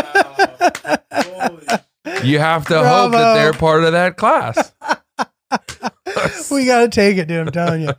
[2.24, 4.72] You have to hope that they're part of that class.
[6.50, 7.46] We got to take it, dude.
[7.46, 7.90] I'm telling you.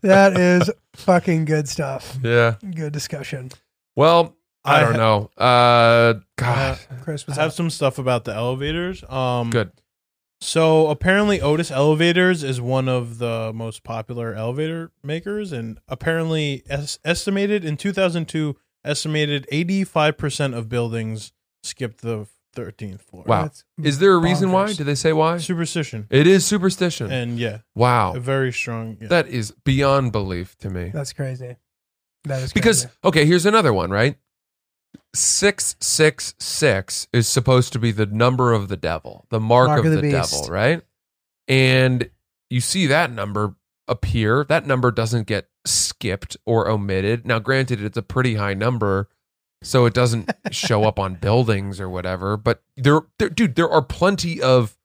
[0.00, 2.16] That is fucking good stuff.
[2.22, 2.54] Yeah.
[2.74, 3.50] Good discussion.
[3.96, 5.30] Well, I I don't ha- know.
[5.36, 6.78] Uh God.
[7.02, 7.52] Chris, I have up?
[7.52, 9.04] some stuff about the elevators.
[9.08, 9.72] Um, Good.
[10.40, 16.98] So apparently, Otis Elevators is one of the most popular elevator makers, and apparently, es-
[17.04, 23.24] estimated in 2002, estimated 85 percent of buildings skipped the 13th floor.
[23.26, 23.42] Wow.
[23.42, 24.66] That's Is there a reason why?
[24.66, 24.76] bonkers.
[24.76, 25.38] Did they say why?
[25.38, 27.10] superstition, It is superstition.
[27.10, 28.14] and yeah, wow.
[28.14, 28.98] a very strong.
[29.00, 29.08] Yeah.
[29.08, 30.90] That is beyond belief to me.
[30.92, 31.56] That's crazy.
[32.24, 34.16] That is Because okay, here's another one, right?
[35.14, 40.32] 666 is supposed to be the number of the devil, the mark, of, the, beast.
[40.32, 40.82] devil, right?
[41.48, 42.10] And
[42.50, 43.56] you see that number
[43.88, 44.44] appear.
[44.48, 47.26] That number doesn't get skipped or omitted.
[47.26, 49.08] Now, granted, it's a pretty high number,
[49.62, 52.36] so it doesn't show up on buildings or whatever.
[52.36, 54.76] But there, there, dude, there are plenty of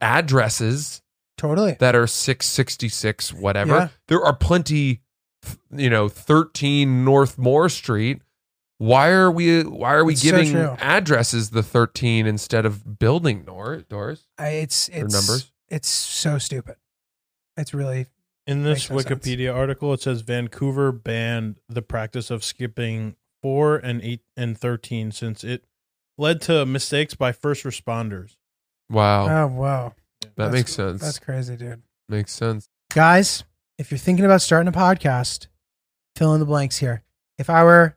[0.00, 1.02] addresses
[1.36, 1.76] totally.
[1.80, 3.72] that are 666 whatever.
[3.72, 3.88] Yeah.
[4.08, 5.00] There are plenty
[5.74, 8.22] you know 13 North Moore Street.
[8.84, 10.76] Why are we why are we It's giving true.
[10.78, 15.50] addresses the 13 instead of building nor doors I, it's it's numbers?
[15.68, 16.76] It's so stupid.
[17.56, 18.06] It's really
[18.46, 19.24] In this Makes no sense.
[19.26, 25.12] Wikipedia article, it says Vancouver banned the practice of skipping four and eight and 13
[25.12, 25.64] since it
[26.18, 28.36] led to mistakes by first responders.
[28.90, 29.28] Wow.
[29.28, 29.94] oh wow.
[30.20, 31.00] that That's- makes sense.
[31.00, 31.82] That's crazy, dude.
[32.08, 32.68] makes sense.
[32.92, 33.44] Guys,
[33.78, 35.46] if you're thinking about starting a podcast,
[36.16, 37.02] fill in the blanks here.
[37.38, 37.96] If I were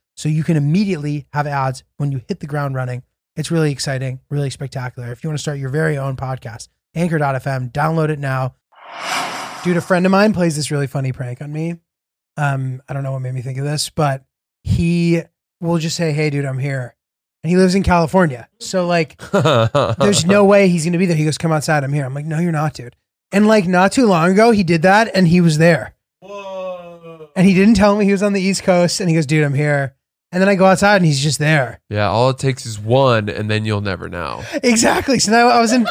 [0.15, 3.03] So you can immediately have ads when you hit the ground running.
[3.35, 5.11] It's really exciting, really spectacular.
[5.11, 8.55] If you want to start your very own podcast, anchor.fm, download it now.
[9.63, 11.77] Dude, a friend of mine plays this really funny prank on me.
[12.35, 14.25] Um, I don't know what made me think of this, but
[14.63, 15.21] he
[15.59, 16.95] will just say, Hey, dude, I'm here.
[17.43, 18.47] And he lives in California.
[18.59, 21.15] So, like, there's no way he's going to be there.
[21.15, 21.83] He goes, Come outside.
[21.83, 22.05] I'm here.
[22.05, 22.95] I'm like, No, you're not, dude.
[23.31, 25.95] And like, not too long ago, he did that and he was there.
[26.19, 27.29] Whoa.
[27.35, 28.99] And he didn't tell me he was on the East Coast.
[28.99, 29.95] And he goes, Dude, I'm here.
[30.31, 31.81] And then I go outside and he's just there.
[31.89, 34.43] yeah, all it takes is one and then you'll never know.
[34.63, 35.19] Exactly.
[35.19, 35.85] So now I was in,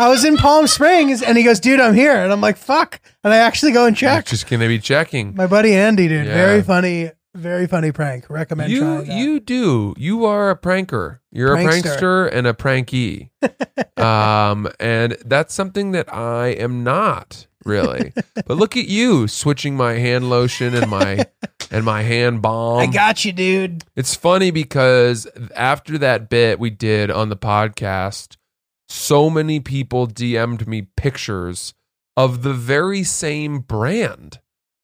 [0.00, 2.16] I was in Palm Springs and he goes, Dude, I'm here.
[2.16, 3.00] And I'm like, Fuck.
[3.22, 4.26] And I actually go and You're check.
[4.26, 5.34] just going to be checking.
[5.36, 6.26] My buddy Andy, dude.
[6.26, 6.34] Yeah.
[6.34, 8.28] Very funny, very funny prank.
[8.28, 9.94] Recommend You you do.
[9.96, 11.20] You are a pranker.
[11.30, 11.96] You're a Prankster.
[11.98, 13.30] prankster and a pranky.
[13.96, 18.12] um and that's something that I am not really.
[18.46, 21.26] but look at you switching my hand lotion and my
[21.70, 22.78] and my hand balm.
[22.80, 23.84] I got you, dude.
[23.96, 28.36] It's funny because after that bit we did on the podcast,
[28.88, 31.74] so many people DM'd me pictures
[32.16, 34.40] of the very same brand,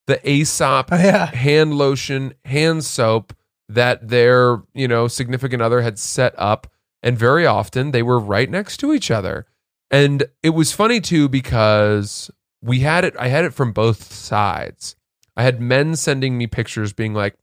[0.06, 1.26] the Aesop Oh, yeah.
[1.26, 3.32] hand lotion, hand soap
[3.68, 6.66] that their, you know, significant other had set up
[7.02, 9.46] and very often they were right next to each other.
[9.92, 12.30] And it was funny too because
[12.62, 14.96] we had it I had it from both sides.
[15.36, 17.34] I had men sending me pictures being like,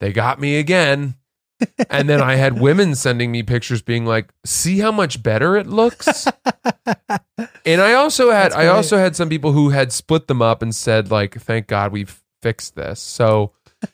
[0.00, 1.14] they got me again.
[1.90, 5.66] and then I had women sending me pictures being like, see how much better it
[5.66, 6.26] looks?
[7.66, 10.74] and I also had I also had some people who had split them up and
[10.74, 13.00] said like, thank God we've fixed this.
[13.00, 13.52] So,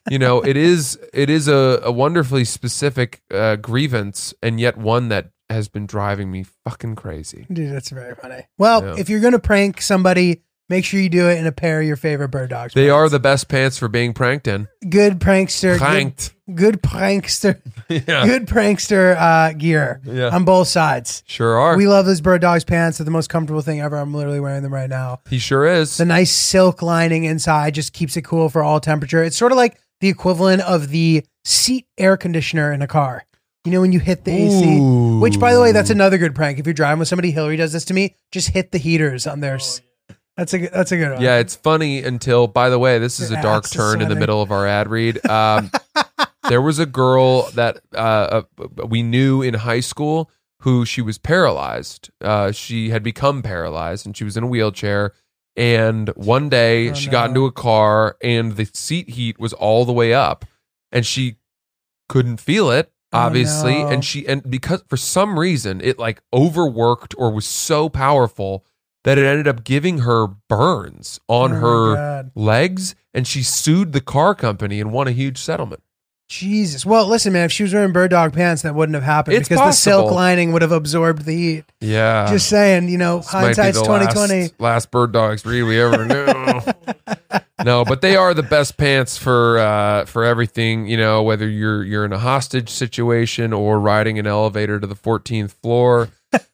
[0.08, 5.08] you know, it is it is a, a wonderfully specific uh, grievance and yet one
[5.08, 7.46] that has been driving me fucking crazy.
[7.52, 8.46] Dude, that's very funny.
[8.58, 8.94] Well, Yeah.
[8.98, 11.96] if you're gonna prank somebody, make sure you do it in a pair of your
[11.96, 12.72] favorite Birddogs.
[12.72, 14.68] They are the best pants for being pranked in.
[14.88, 15.78] good prankster.
[15.78, 16.34] Pranked.
[16.48, 17.60] Good, good prankster.
[17.88, 18.26] Yeah.
[18.26, 20.30] Good prankster uh, gear Yeah.
[20.34, 21.22] on both sides.
[21.28, 21.76] Sure are.
[21.76, 22.98] We love those Birddogs pants.
[22.98, 23.96] They're the most comfortable thing ever.
[23.96, 25.20] I'm literally wearing them right now.
[25.30, 25.96] he sure is.
[25.96, 29.22] The nice silk lining inside just keeps it cool for all temperature.
[29.22, 33.24] It's sort of like the equivalent of the seat air conditioner in a car.
[33.64, 36.58] You know when you hit the AC, which by the way, that's another good prank.
[36.58, 38.14] If you're driving with somebody, Hillary does this to me.
[38.32, 39.56] Just hit the heaters on their.
[39.56, 39.80] s
[40.36, 41.22] That's a good- that's a good one.
[41.22, 44.14] Yeah, it's funny until, by the way, this is Your a dark turn in the
[44.16, 45.24] middle of our ad read.
[45.26, 45.70] Um,
[46.48, 51.16] there was a girl that uh, uh, we knew in high school who she was
[51.18, 52.10] paralyzed.
[52.20, 55.12] Uh, she had become paralyzed and she was in a wheelchair.
[55.56, 59.84] And one day Oh, she got into a car and the seat heat was all
[59.86, 60.44] the way up
[60.92, 61.36] and she
[62.10, 63.88] couldn't feel it Oh, obviously no.
[63.88, 68.64] and she and because for some reason it like overworked or was so powerful
[69.06, 72.30] that it ended up giving her burns on Oh, her God.
[72.34, 75.80] legs and she sued the car company and won a huge settlement.
[76.28, 76.84] Jesus.
[76.84, 77.44] Well, listen, man.
[77.44, 80.10] If she was wearing bird dog pants, that wouldn't have happened It's because the silk
[80.10, 81.64] lining would have absorbed the heat.
[81.80, 82.26] Yeah.
[82.28, 84.50] Just saying, you know, This hindsight's twenty twenty.
[84.58, 87.38] Last, Birddogs read we ever knew.
[87.64, 90.88] no, but they are the best pants for uh, for everything.
[90.88, 94.96] You know, whether you're you're in a hostage situation or riding an elevator to the
[94.96, 96.08] 14th floor.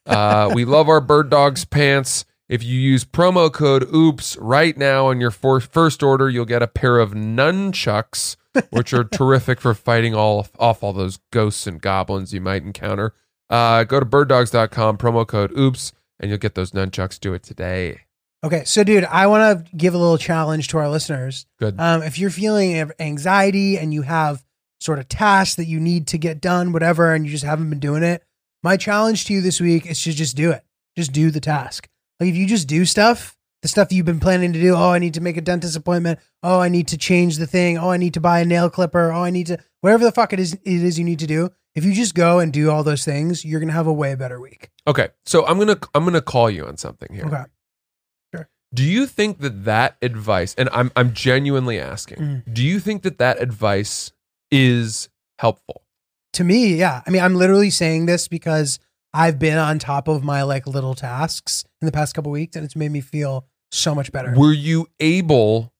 [0.04, 2.26] Uh, we love our Birddogs pants.
[2.52, 6.60] If you use promo code OOPS right now on your for- first order, you'll get
[6.60, 8.36] a pair of nunchucks,
[8.70, 13.14] which are terrific for fighting all off all those ghosts and goblins you might encounter.
[13.48, 17.18] Uh, go to birddogs.com, promo code OOPS, and you'll get those nunchucks.
[17.18, 18.02] Do it today.
[18.44, 21.46] Okay, so dude, I want to give a little challenge to our listeners.
[21.58, 21.80] Good.
[21.80, 24.44] Um, if you're feeling anxiety and you have
[24.78, 27.80] sort of tasks that you need to get done, whatever, and you just haven't been
[27.80, 28.22] doing it,
[28.62, 30.62] my challenge to you this week is to just do it.
[30.94, 31.88] Just do the task.
[32.20, 34.74] Like if you just do stuff, the stuff you've been planning to do.
[34.74, 36.18] Oh, I need to make a dentist appointment.
[36.42, 37.78] Oh, I need to change the thing.
[37.78, 39.12] Oh, I need to buy a nail clipper.
[39.12, 41.50] Oh, I need to whatever the fuck it is it is you need to do.
[41.74, 44.40] If you just go and do all those things, you're gonna have a way better
[44.40, 44.70] week.
[44.86, 47.24] Okay, so I'm gonna I'm gonna call you on something here.
[47.26, 47.44] Okay.
[48.74, 52.54] Do you think that that advice, and I'm I'm genuinely asking, Mm.
[52.54, 54.12] do you think that that advice
[54.50, 55.82] is helpful?
[56.34, 57.02] to me, yeah.
[57.06, 58.78] I mean, I'm literally saying this because
[59.14, 62.64] I've been on top of my like little tasks in the past couple weeks, and
[62.64, 64.34] it's made me feel so much better.
[64.36, 65.72] Were you able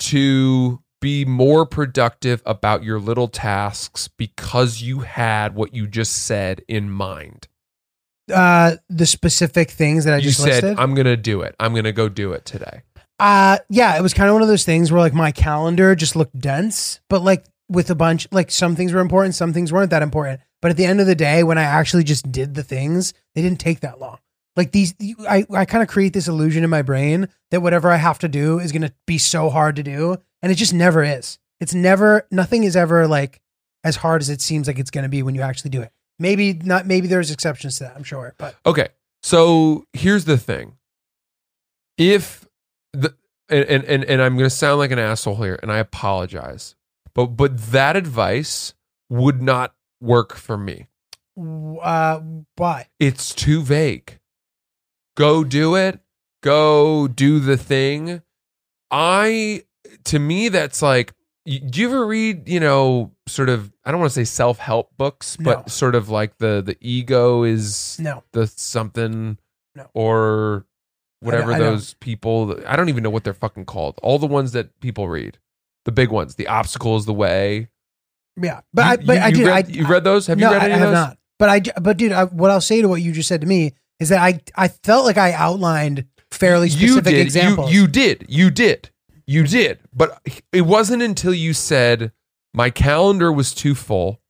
[0.00, 6.62] to be more productive about your little tasks because you had what you just said
[6.68, 7.46] in mind?
[8.32, 10.78] Uh, the specific things that I you just said, listed.
[10.78, 11.54] "I'm gonna do it.
[11.58, 12.82] I'm gonna go do it today."
[13.18, 16.14] Uh, yeah, it was kind of one of those things where like my calendar just
[16.14, 19.90] looked dense, but like with a bunch, like some things were important, some things weren't
[19.90, 20.40] that important.
[20.60, 23.42] But at the end of the day, when I actually just did the things, they
[23.42, 24.18] didn't take that long.
[24.56, 24.94] Like these,
[25.28, 28.28] I, I kind of create this illusion in my brain that whatever I have to
[28.28, 30.16] do is going to be so hard to do.
[30.42, 31.38] And it just never is.
[31.60, 33.40] It's never, nothing is ever like
[33.84, 35.92] as hard as it seems like it's going to be when you actually do it.
[36.18, 38.34] Maybe not, maybe there's exceptions to that, I'm sure.
[38.38, 38.88] But Okay,
[39.22, 40.76] so here's the thing:
[41.96, 42.48] if
[42.92, 43.14] the
[43.48, 46.74] and and and, I'm gonna sound like an asshole here, and I apologize,
[47.26, 48.74] but but that advice
[49.10, 50.86] would not work for me.
[51.36, 52.20] uh,
[52.56, 52.86] why?
[53.00, 54.18] It's too vague.
[55.16, 56.00] Go do it.
[56.42, 58.22] Go do the thing.
[58.90, 59.64] I
[60.04, 61.12] to me that's like
[61.46, 65.36] do you ever read, you know, sort of I don't want to say self-help books,
[65.36, 65.64] but No.
[65.66, 68.22] sort of like the the ego is No.
[68.32, 69.38] the something
[69.74, 69.88] No.
[69.94, 70.66] or
[71.20, 71.72] whatever I don't.
[71.72, 73.98] those people I don't even know what they're fucking called.
[74.02, 75.38] All the ones that people read.
[75.88, 76.34] The big ones.
[76.34, 77.68] The obstacle is the way.
[78.38, 78.60] Yeah.
[78.74, 79.46] But You- I, but you- I you did.
[79.46, 80.26] read, I, you read those?
[80.26, 80.94] Have no, you read any I of have those?
[80.94, 81.18] not.
[81.38, 83.72] But I, but dude, I, what I'll say to what you just said to me
[83.98, 87.20] is that I, I felt like I outlined fairly specific you did.
[87.22, 87.72] examples.
[87.72, 88.26] You, you did.
[88.28, 88.90] You did.
[89.26, 89.78] You did.
[89.94, 90.20] But
[90.52, 92.12] it wasn't until you said
[92.52, 94.20] my calendar was too full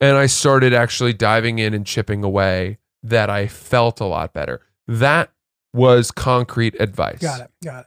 [0.00, 4.60] and I started actually diving in and chipping away that I felt a lot better.
[4.86, 5.30] That
[5.72, 7.18] was concrete advice.
[7.20, 7.50] got it.
[7.64, 7.86] Got it.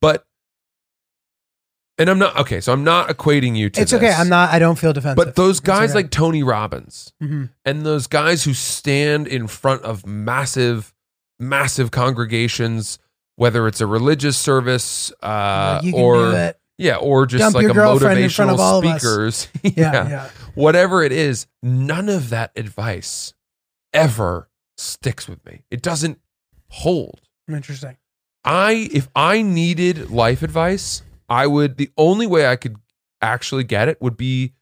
[0.00, 0.24] But
[1.98, 4.12] and I'm not okay, so I'm not equating you to It's okay.
[4.12, 4.50] I'm not.
[4.50, 5.16] I don't feel defensive.
[5.16, 7.50] But those guys like Tony Robbins, Mhm.
[7.64, 10.92] and those guys who stand in front of massive
[11.38, 12.98] massive congregations
[13.38, 17.66] whether it's a religious service uh, Like, you can or yeah, or just Dump like
[17.66, 19.02] a girlfriend in front motivational of all of us.
[19.02, 19.48] speakers.
[19.76, 20.30] Yeah, yeah.
[20.54, 23.34] whatever it is, none of that advice
[23.92, 25.64] ever sticks with me.
[25.70, 26.18] It doesn't
[26.68, 27.20] hold.
[27.48, 27.96] Interesting.
[28.44, 32.76] I if I needed life advice, I would the only way I could
[33.20, 34.54] actually get it would be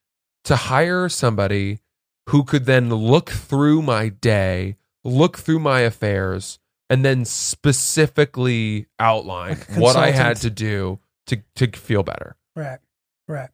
[0.45, 1.81] to hire somebody
[2.29, 6.59] who could then look through my day, look through my affairs,
[6.89, 12.37] and then specifically outline what I had to do to to feel better.
[12.57, 12.79] Right.
[13.27, 13.51] Right.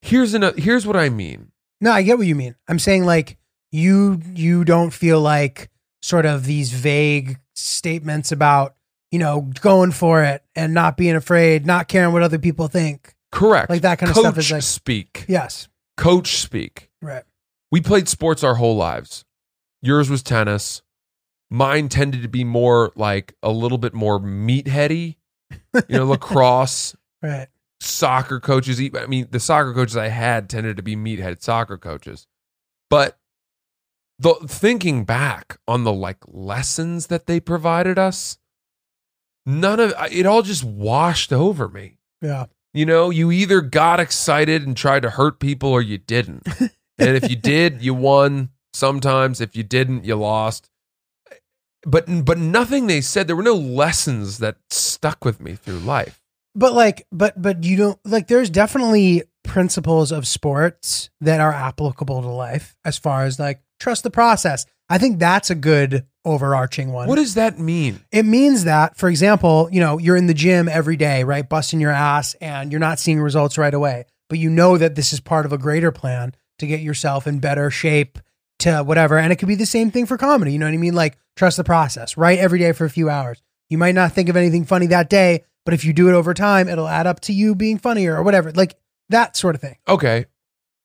[0.00, 1.52] Here's another here's what I mean.
[1.80, 2.54] No, I get what you mean.
[2.68, 3.36] I'm saying like
[3.70, 5.70] you you don't feel like
[6.02, 8.74] sort of these vague statements about,
[9.12, 13.14] you know, going for it and not being afraid, not caring what other people think.
[13.30, 13.70] Correct.
[13.70, 15.24] Like that kind of Coach stuff is like- speak.
[15.28, 15.68] Yes.
[15.96, 16.90] Coach speak.
[17.00, 17.22] Right.
[17.70, 19.24] we played sports our whole lives.
[19.82, 20.82] Yours was tennis.
[21.50, 25.16] Mine tended to be more like a little bit more meatheady,
[25.74, 27.48] you know, lacrosse, Right.
[27.80, 28.80] soccer coaches.
[28.96, 32.26] I mean, the soccer coaches I had tended to be meathead soccer coaches.
[32.88, 33.18] But
[34.18, 38.38] the thinking back on the like lessons that they provided us,
[39.46, 41.98] none of it all just washed over me.
[42.20, 42.46] Yeah.
[42.74, 46.46] You know, you either got excited and tried to hurt people or you didn't.
[46.60, 46.70] and
[47.16, 48.50] if you did, you won.
[48.74, 50.70] Sometimes if you didn't, you lost.
[51.84, 56.22] But but nothing they said, there were no lessons that stuck with me through life.
[56.54, 62.22] But like but but you don't like there's definitely principles of sports that are applicable
[62.22, 64.66] to life as far as like trust the process.
[64.88, 67.08] I think that's a good overarching one.
[67.08, 68.00] What does that mean?
[68.12, 71.48] It means that, for example, you know, you're in the gym every day, right?
[71.48, 75.12] Busting your ass and you're not seeing results right away, but you know that this
[75.12, 78.18] is part of a greater plan to get yourself in better shape
[78.60, 79.18] to whatever.
[79.18, 80.52] And it could be the same thing for comedy.
[80.52, 80.94] You know what I mean?
[80.94, 82.38] Like trust the process, right?
[82.38, 83.42] every day for a few hours.
[83.68, 86.34] You might not think of anything funny that day, but if you do it over
[86.34, 88.52] time, it'll add up to you being funnier or whatever.
[88.52, 88.76] Like
[89.12, 89.76] that sort of thing.
[89.88, 90.26] Okay.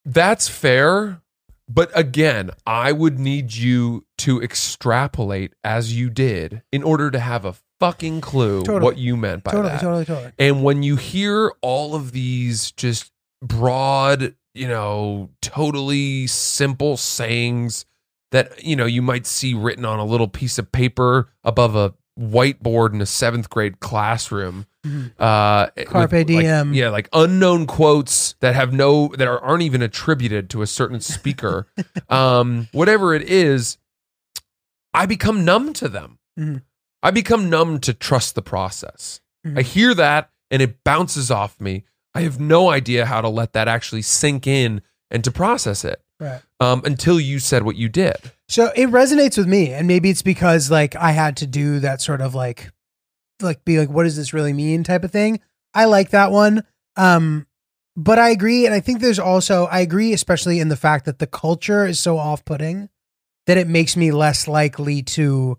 [0.06, 1.22] That's fair.
[1.70, 7.44] But again, I would need you to extrapolate as you did in order to have
[7.44, 8.84] a fucking clue Totally.
[8.84, 9.58] what you meant by that.
[9.58, 9.82] totally, that.
[9.82, 10.32] totally, totally.
[10.40, 13.12] And when you hear all of these just
[13.42, 17.86] broad, you know, totally simple sayings
[18.32, 21.94] that, you know, you might see written on a little piece of paper above a
[22.18, 24.66] whiteboard in a seventh grade classroom.
[24.86, 25.12] Mhm.
[25.20, 26.74] Uh, Carpe with, like, diem.
[26.74, 31.00] yeah, like unknown quotes that have no, that are, aren't even attributed to a certain
[31.00, 31.68] speaker.
[32.10, 33.78] um, whatever it is,
[34.94, 36.20] I become numb to them.
[36.40, 36.62] Mhm.
[37.04, 39.22] I become numb to trust the process.
[39.46, 39.60] Mhm.
[39.60, 41.84] I hear that and it bounces off me.
[42.16, 46.02] I have no idea how to let that actually sink in and to process it
[46.20, 46.42] Right.
[46.60, 48.16] um, until you said what you did.
[48.48, 52.02] So it resonates with me, and maybe it's because like I had to do that
[52.02, 52.72] sort of like,
[53.42, 55.40] like be like, what does this really mean type of thing.
[55.74, 56.64] I like that one,
[56.96, 57.46] um,
[57.96, 61.20] but I agree, and I think there's also I agree, especially in the fact that
[61.20, 62.90] the culture is so off-putting
[63.46, 65.58] that it makes me less likely to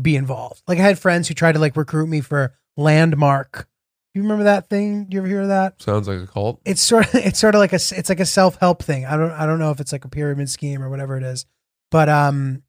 [0.00, 0.62] be involved.
[0.66, 3.68] Like I had friends who tried to like recruit me for Landmark.
[4.14, 5.06] You remember that thing?
[5.06, 5.80] Do You ever hear of that?
[5.80, 6.60] Sounds like a cult.
[6.64, 9.06] it's sort of it's sort of like a it's like a self help thing.
[9.06, 11.46] I don't I don't know if it's like a pyramid scheme or whatever it is,
[11.90, 12.62] but um,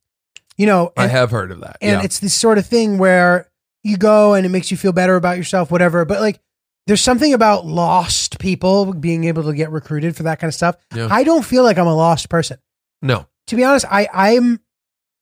[0.57, 1.77] you know, I and, have heard of that.
[1.81, 2.03] and yeah.
[2.03, 3.49] it's this sort of thing where
[3.83, 6.05] you go and it makes you feel better about yourself, whatever.
[6.05, 6.39] But like,
[6.87, 10.77] there's something about lost people being able to get recruited for that kind of stuff.
[10.95, 11.07] Yeah.
[11.11, 12.57] I don't feel like I'm a lost person.
[13.01, 13.27] no.
[13.47, 14.61] To be honest, I I'm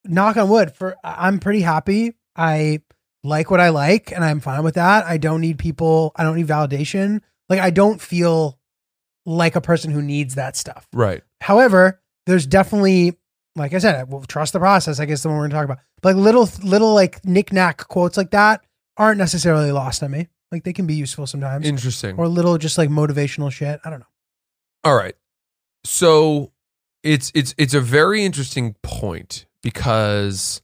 [0.05, 2.13] knock on wood for I'm pretty happy.
[2.35, 2.81] I
[3.23, 5.05] like what I like and I'm fine with that.
[5.05, 7.21] I don't need people, I don't need validation.
[7.49, 8.57] Like I don't feel
[9.25, 10.87] like a person who needs that stuff.
[10.93, 11.21] Right.
[11.41, 13.17] However, there's definitely
[13.55, 15.65] like I said, I will trust the process, I guess the one we're gonna talk
[15.65, 15.79] about.
[16.01, 18.61] But like little little like knick-knack quotes like that
[18.97, 20.27] aren't necessarily lost on me.
[20.51, 21.65] Like they can be useful sometimes.
[21.65, 22.17] Interesting.
[22.17, 23.79] or little just like motivational shit.
[23.83, 24.05] I don't know.
[24.83, 25.15] All right.
[25.83, 26.51] So
[27.03, 30.61] it's it's it's a very interesting point because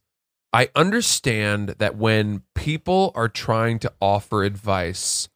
[0.54, 5.30] I understand that when people are trying to offer advice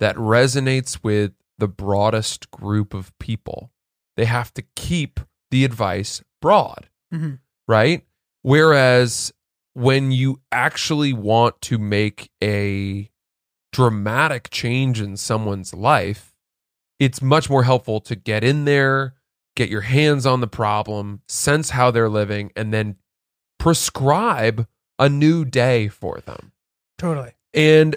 [0.00, 3.70] that resonates with the broadest group of people,
[4.16, 7.38] they have to keep the advice broad, Mhm.
[7.68, 8.04] right?
[8.42, 9.32] Whereas
[9.74, 13.10] when you actually want to make a
[13.72, 16.34] dramatic change in someone's life,
[16.98, 19.14] it's much more helpful to get in there,
[19.56, 22.96] get your hands on the problem, sense how they're living, and then
[23.64, 24.66] prescribe
[24.98, 26.52] a new day for them.
[26.98, 27.32] Totally.
[27.54, 27.96] And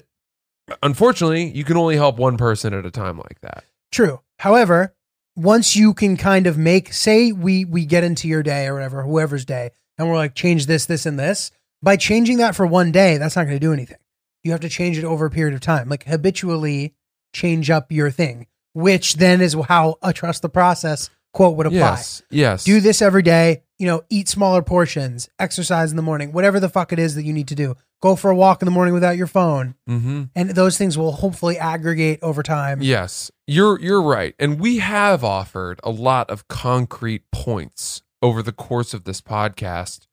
[0.81, 3.65] unfortunately, you can only help one person at a time like that.
[3.91, 4.21] True.
[4.39, 4.95] However,
[5.35, 9.03] once you can kind of make say we we get into your day or whatever,
[9.03, 11.51] whoever's day, and we're like change this, this, and this,
[11.83, 13.97] by changing that for one day, that's not going to do anything.
[14.45, 16.93] You have to change it over a period of time, like habitually
[17.33, 21.77] change up your thing, which then is how a trust the process quote would apply.
[21.77, 22.23] Yes.
[22.29, 22.63] Yes.
[22.63, 26.69] Do this every day, you know, eat smaller portions, exercise in the morning, whatever the
[26.69, 27.75] fuck it is that you need to do.
[28.01, 29.75] Go for a walk in the morning without your phone.
[29.89, 30.23] Mm-hmm.
[30.35, 32.81] And those things will hopefully aggregate over time.
[32.81, 38.51] Yes, you're you're right, and we have offered a lot of concrete points over the
[38.51, 40.07] course of this podcast,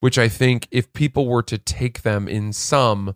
[0.00, 3.14] which I think if people were to take them in some,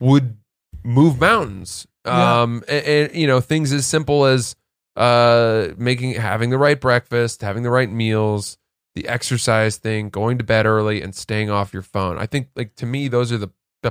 [0.00, 0.38] would
[0.82, 1.86] move mountains.
[2.06, 2.42] Yeah.
[2.42, 4.56] Um, and, and, you know things as simple as
[4.96, 8.56] uh making having the right breakfast, having the right meals,
[9.00, 12.18] the exercise thing, going to bed early, and staying off your phone.
[12.18, 13.48] I think like to me those are the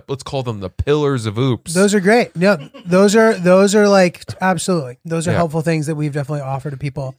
[0.09, 1.73] let's call them the pillars of oops.
[1.73, 2.35] Those are great.
[2.35, 4.99] No, those are those are like absolutely.
[5.05, 5.37] Those are Yeah.
[5.37, 7.15] helpful things that we've definitely offered to people.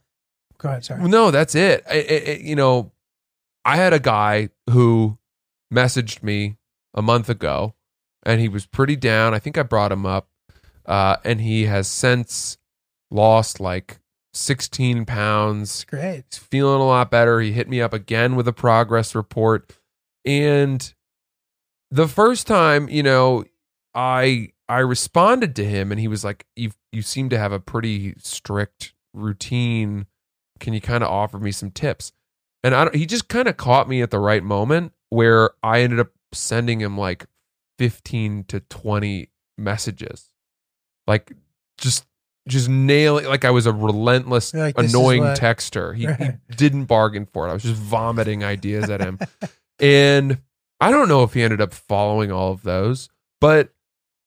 [0.59, 1.07] Go ahead, sorry.
[1.09, 1.83] No, that's it.
[1.89, 2.91] I- you know,
[3.65, 5.17] I had a guy who
[5.73, 6.57] messaged me
[6.93, 7.73] a month ago,
[8.23, 9.33] and he was pretty down.
[9.33, 10.27] I think I brought him up,
[10.85, 12.57] uh, and he has since
[13.09, 13.99] lost like
[14.39, 15.85] 16 pounds.
[15.85, 16.25] Great.
[16.31, 17.39] He's feeling a lot better.
[17.39, 19.71] He hit me up again with a progress report,
[20.25, 20.93] and
[21.91, 23.45] the first time, you know,
[23.93, 27.59] I I responded to him, and he was like, "You you seem to have a
[27.59, 30.05] pretty strict routine.
[30.59, 32.11] Can you kind of offer me some tips?"
[32.63, 35.81] And I don't, he just kind of caught me at the right moment where I
[35.81, 37.25] ended up sending him like
[37.77, 40.29] fifteen to twenty messages,
[41.07, 41.31] like
[41.77, 42.05] just
[42.47, 43.25] just nailing.
[43.25, 45.95] Like I was a relentless, like, annoying what-" texter.
[45.95, 47.51] He, he didn't bargain for it.
[47.51, 49.19] I was just vomiting ideas at him.
[49.81, 50.39] And
[50.81, 53.07] I don't know if he ended up following all of those,
[53.39, 53.73] but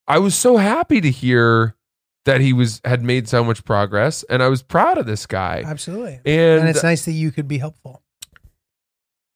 [0.08, 1.76] I was so happy to hear
[2.24, 5.62] that he was had made so much progress and I was proud of this guy.
[5.62, 6.20] Absolutely.
[6.24, 8.02] And, And it's nice that you could be helpful.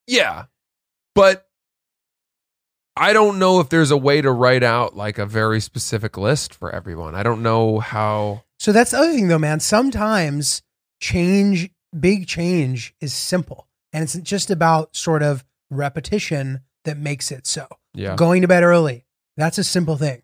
[0.06, 0.44] yeah.
[1.14, 1.46] But
[2.96, 6.54] I don't know if there's a way to write out like a very specific list
[6.54, 7.14] for everyone.
[7.14, 9.60] I don't know how So that's the other thing though, man.
[9.60, 10.60] Sometimes
[10.98, 13.68] change, big change is simple.
[13.92, 17.68] And it's just about sort of repetition that makes it so.
[17.94, 18.16] yeah.
[18.16, 19.04] Going to bed early,
[19.36, 20.22] that's a simple thing.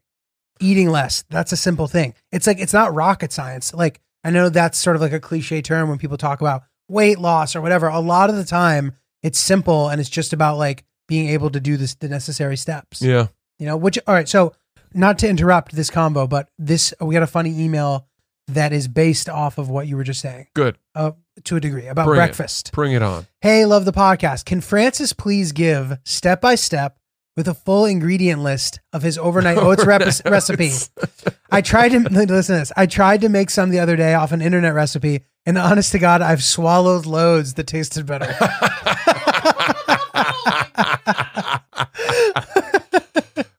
[0.58, 2.14] Eating less, that's a simple thing.
[2.32, 3.72] It's like it's not rocket science.
[3.72, 7.20] Like I know that's sort of like a cliche term when people talk about weight
[7.20, 7.86] loss or whatever.
[7.86, 11.60] A lot of the time it's simple and it's just about like being able to
[11.60, 13.02] do this the necessary steps.
[13.02, 13.28] Yeah.
[13.60, 14.52] You know, which all right, so
[14.92, 18.08] not to interrupt this combo, but this we got a funny email
[18.54, 20.46] that is based off of what you were just saying.
[20.54, 20.78] Good.
[20.94, 21.12] Uh,
[21.44, 22.26] to a degree about Bring it.
[22.26, 22.72] breakfast.
[22.72, 23.26] Bring it on.
[23.40, 24.44] Hey, love the podcast.
[24.44, 26.98] Can Francis please give step by step
[27.36, 30.70] with a full ingredient list of his overnight oats rep- recipe?
[31.50, 32.72] I tried to listen to this.
[32.76, 35.98] I tried to make some the other day off an internet recipe, and honest to
[35.98, 38.26] God, I've swallowed loads that tasted better.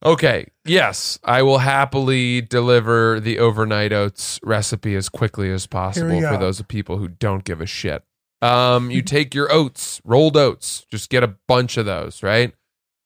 [0.04, 0.47] Okay.
[0.66, 6.32] Yes, I will happily deliver the overnight oats recipe as quickly as possible go.
[6.32, 8.04] for those people who don't give a shit.
[8.41, 12.54] Um, you take your oats, rolled oats, just get a bunch of those, right?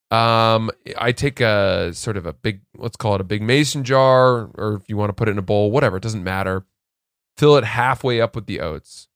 [0.10, 4.50] Um, I take a sort of a big, let's call it a big mason jar,
[4.56, 6.66] or if you want to put it in a bowl, whatever, it doesn't matter.
[7.38, 9.10] Fill it halfway up with the oats,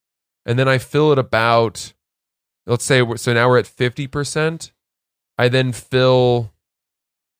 [0.45, 1.93] and then I fill it about,
[2.67, 4.73] let's say, so now we're at fifty percent.
[5.39, 6.50] I then fill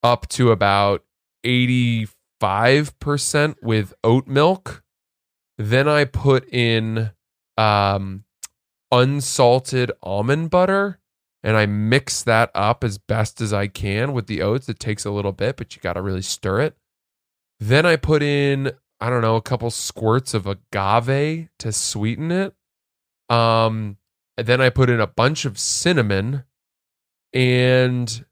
[0.03, 1.03] up to about
[1.45, 4.83] 85% with oat milk.
[5.57, 7.11] Then I put in
[7.57, 8.23] um,
[8.91, 10.99] unsalted almond butter
[11.43, 14.69] and I mix that up as best as I can with the oats.
[14.69, 16.77] It takes a little bit, but you got to really stir it.
[17.59, 22.53] Then I put in, I don't know, a couple squirts of agave to sweeten it.
[23.29, 23.97] Um,
[24.37, 26.43] and then I put in a bunch of cinnamon
[27.33, 28.25] and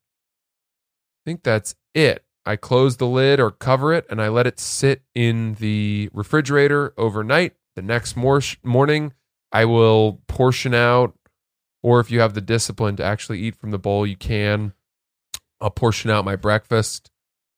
[1.26, 2.26] think that's it.
[2.46, 6.94] I close the lid or cover it and I let it sit in the refrigerator
[6.98, 7.54] overnight.
[7.76, 9.14] The next mor- morning,
[9.52, 11.14] I will portion out,
[11.82, 14.74] or if you have the discipline to actually eat from the bowl, you can.
[15.62, 17.12] I'll portion out my breakfast,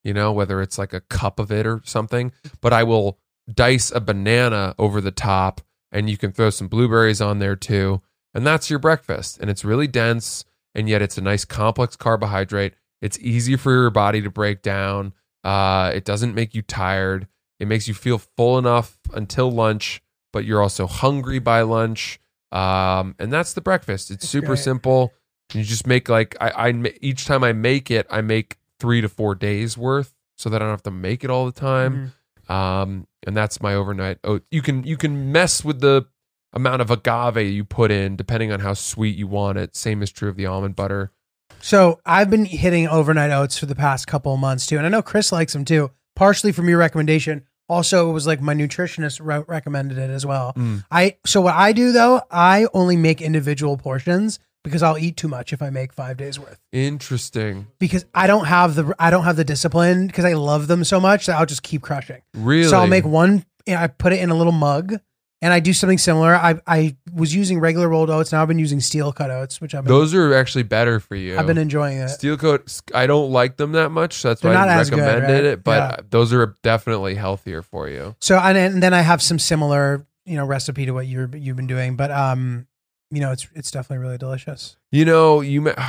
[0.03, 3.19] you know, whether it's like a cup of it or something, but I will
[3.51, 8.01] dice a banana over the top and you can throw some blueberries on there too.
[8.33, 9.39] And that's your breakfast.
[9.39, 12.73] And it's really dense and yet it's a nice complex carbohydrate.
[13.01, 15.13] It's easy for your body to break down.
[15.43, 17.27] Uh, it doesn't make you tired.
[17.59, 20.01] It makes you feel full enough until lunch,
[20.33, 22.19] but you're also hungry by lunch.
[22.51, 24.11] Um, and that's the breakfast.
[24.11, 24.59] It's super great.
[24.59, 25.13] simple.
[25.53, 29.09] You just make like I, I each time I make it, I make three to
[29.09, 32.13] four days worth, so that I don't have to make it all the time.
[32.49, 34.43] Um, and that's my overnight oat.
[34.51, 36.05] You can you can mess with the
[36.53, 39.75] amount of agave you put in depending on how sweet you want it.
[39.75, 41.11] Same is true of the almond butter.
[41.59, 44.89] So I've been hitting overnight oats for the past couple of months too, and I
[44.89, 45.91] know Chris likes them too.
[46.15, 47.43] Partially from your recommendation.
[47.69, 50.53] Also, it was like my nutritionist re- recommended it as well.
[50.57, 50.83] Mm.
[50.91, 55.27] I so what I do though, I only make individual portions because I'll eat too
[55.27, 56.59] much if I make five days worth.
[56.71, 57.67] Interesting.
[57.79, 60.99] Because I don't have the I don't have the discipline because I love them so
[60.99, 62.21] much that I'll just keep crushing.
[62.33, 62.67] Really?
[62.67, 63.45] So I'll make one.
[63.67, 64.95] I put it in a little mug,
[65.41, 66.35] and I do something similar.
[66.35, 68.31] I I was using regular rolled oats.
[68.31, 71.15] Now I've been using steel cut oats, which I've been Those are actually better for
[71.15, 71.37] you.
[71.37, 72.09] I've been enjoying it.
[72.09, 72.79] Steel coat.
[72.93, 75.33] I don't like them that much, so that's They're why not I as good, recommended
[75.33, 75.43] right?
[75.45, 75.63] it.
[75.63, 75.97] But Yeah.
[76.09, 78.15] those are definitely healthier for you.
[78.19, 81.55] So and, and then I have some similar, you know, recipe to what you're you've
[81.57, 82.67] been doing, but um,
[83.09, 84.77] you know, it's it's definitely really delicious.
[84.91, 85.61] You know, you.
[85.61, 85.73] ma-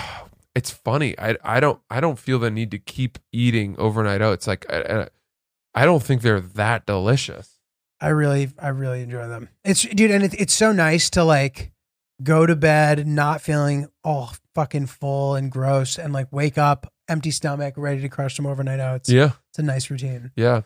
[0.55, 1.18] It's funny.
[1.18, 4.46] I I don't I don't feel the need to keep eating overnight oats.
[4.46, 5.09] Like I, I-
[5.74, 7.59] I don't think they're that delicious.
[8.03, 9.48] I really I really enjoy them.
[9.64, 11.72] It's dude, and it, it's so nice to like
[12.22, 17.30] go to bed not feeling all fucking full and gross, and like wake up empty
[17.30, 19.09] stomach, ready to crush some overnight oats.
[19.09, 20.32] Yeah, It's a nice routine.
[20.36, 20.62] yeah.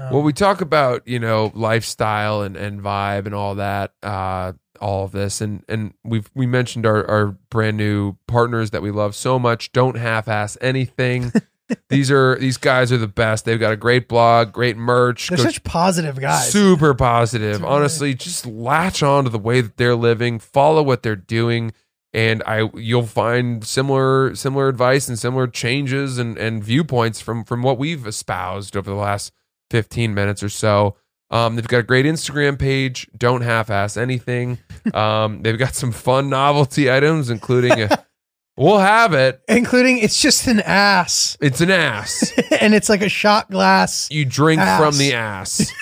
[0.00, 4.52] Um, well, we talk about you know lifestyle and, and vibe and all that, uh,
[4.80, 8.92] all of this, and and we've we mentioned our our brand new partners that we
[8.92, 9.72] love so much.
[9.72, 11.32] Don't half-ass anything.
[11.88, 13.44] these are these guys are the best.
[13.44, 15.28] They've got a great blog, great merch.
[15.28, 16.50] they're Go such positive guys.
[16.50, 17.64] Super positive.
[17.64, 21.72] Honestly, just latch on to the way that they're living, follow what they're doing,
[22.12, 27.62] and I you'll find similar similar advice and similar changes and, and viewpoints from from
[27.62, 29.32] what we've espoused over the last
[29.70, 30.96] 15 minutes or so.
[31.30, 33.06] Um, they've got a great Instagram page.
[33.16, 34.58] Don't half-ass anything.
[34.94, 38.06] Um, they've got some fun novelty items, including a.
[38.58, 39.40] we'll have it.
[39.48, 42.32] including it's just an ass, It's an ass.
[42.60, 44.08] and it's like a shot glass.
[44.10, 44.80] You drink Ass.
[44.80, 45.72] from the ass.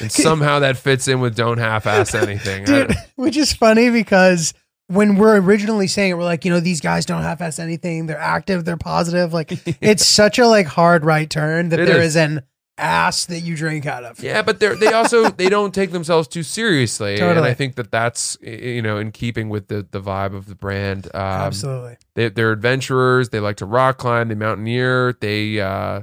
[0.00, 2.64] and somehow that fits in with don't half-ass anything.
[2.64, 4.54] Dude, which is funny because
[4.88, 8.06] when we're originally saying it, we're like, you know, these guys don't half-ass anything.
[8.06, 8.64] They're active.
[8.64, 9.32] They're positive.
[9.32, 9.52] Like
[9.82, 12.08] it's such a like hard right turn that It there is.
[12.08, 12.42] is an
[12.78, 14.22] ass that you drink out of.
[14.22, 17.90] Yeah, but they're they also they don't take themselves too seriously, and I think that
[17.90, 21.06] that's you know in keeping with the the vibe of the brand.
[21.14, 21.96] Um, Absolutely.
[22.14, 23.30] they, they're adventurers.
[23.30, 24.28] They like to rock climb.
[24.28, 25.16] They mountaineer.
[25.20, 26.02] They uh,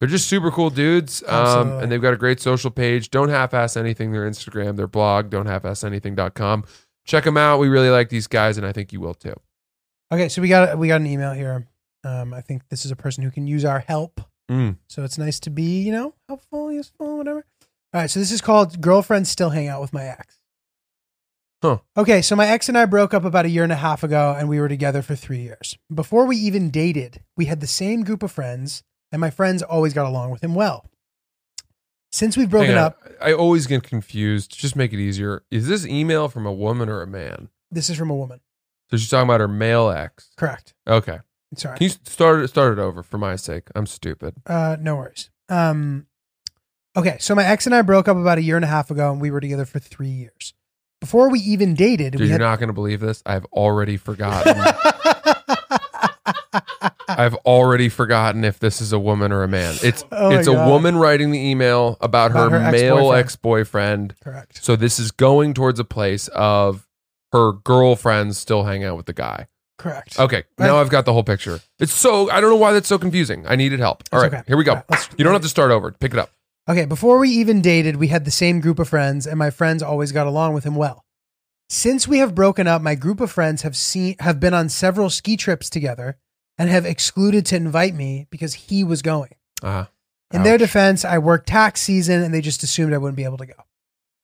[0.00, 1.22] they're just super cool dudes.
[1.26, 3.10] Um, and they've got a great social page.
[3.10, 4.12] Don't half ass anything.
[4.12, 5.30] Their Instagram, their blog.
[5.30, 6.64] Don't half ass anything.com.
[7.04, 7.58] Check them out.
[7.58, 9.34] We really like these guys, and I think you will too.
[10.12, 11.66] Okay, so we got we got an email here.
[12.04, 14.20] Um, I think this is a person who can use our help.
[14.50, 14.76] Mm.
[14.88, 17.44] So it's nice to be, you know, helpful, useful, whatever.
[17.92, 20.38] All right, so this is called Girlfriends Still Hang Out with My Ex.
[21.62, 21.78] Huh.
[21.96, 24.34] Okay, so my ex and I broke up about a year and a half ago,
[24.38, 25.76] and we were together for three years.
[25.92, 29.92] Before we even dated, we had the same group of friends, and my friends always
[29.92, 30.88] got along with him well.
[32.12, 34.56] Since we've broken up, I always get confused.
[34.58, 35.42] Just make it easier.
[35.50, 37.48] Is this email from a woman or a man?
[37.70, 38.40] this is from a woman.
[38.90, 40.30] So she's talking about her male ex.
[40.36, 40.72] Correct.
[40.86, 41.18] Okay.
[41.56, 41.78] Sorry.
[41.78, 43.68] Can you start it start it over for my sake?
[43.74, 44.34] I'm stupid.
[44.46, 45.30] Uh, no worries.
[45.48, 46.06] Um,
[46.96, 49.10] okay, so my ex and I broke up about a year and a half ago,
[49.10, 50.52] and we were together for three years.
[51.00, 52.40] Before we even dated, Dude, we you're had.
[52.40, 53.22] not going to believe this.
[53.24, 54.56] I've already forgotten.
[57.08, 59.74] I've already forgotten if this is a woman or a man.
[59.82, 60.68] It's Oh it's a God.
[60.68, 64.12] woman writing the email about, About her, her male ex-boyfriend.
[64.12, 64.14] ex-boyfriend.
[64.22, 64.64] Correct.
[64.64, 66.86] So this is going towards a place of
[67.32, 69.46] her girlfriends still hang out with the guy.
[69.78, 70.18] Correct.
[70.18, 71.60] Okay, now I've got the whole picture.
[71.78, 73.46] It's so I don't know why that's so confusing.
[73.46, 74.02] I needed help.
[74.12, 74.42] All right, okay.
[74.46, 74.82] here we go.
[74.90, 75.92] Right, you don't have to start over.
[75.92, 76.30] Pick it up.
[76.68, 79.82] Okay, before we even dated, we had the same group of friends, and my friends
[79.82, 81.04] always got along with him well.
[81.70, 85.10] Since we have broken up, my group of friends have seen have been on several
[85.10, 86.16] ski trips together
[86.58, 89.34] and have excluded to invite me because he was going.
[89.62, 89.84] Uh,
[90.32, 93.38] In their defense, I worked tax season and they just assumed I wouldn't be able
[93.38, 93.54] to go.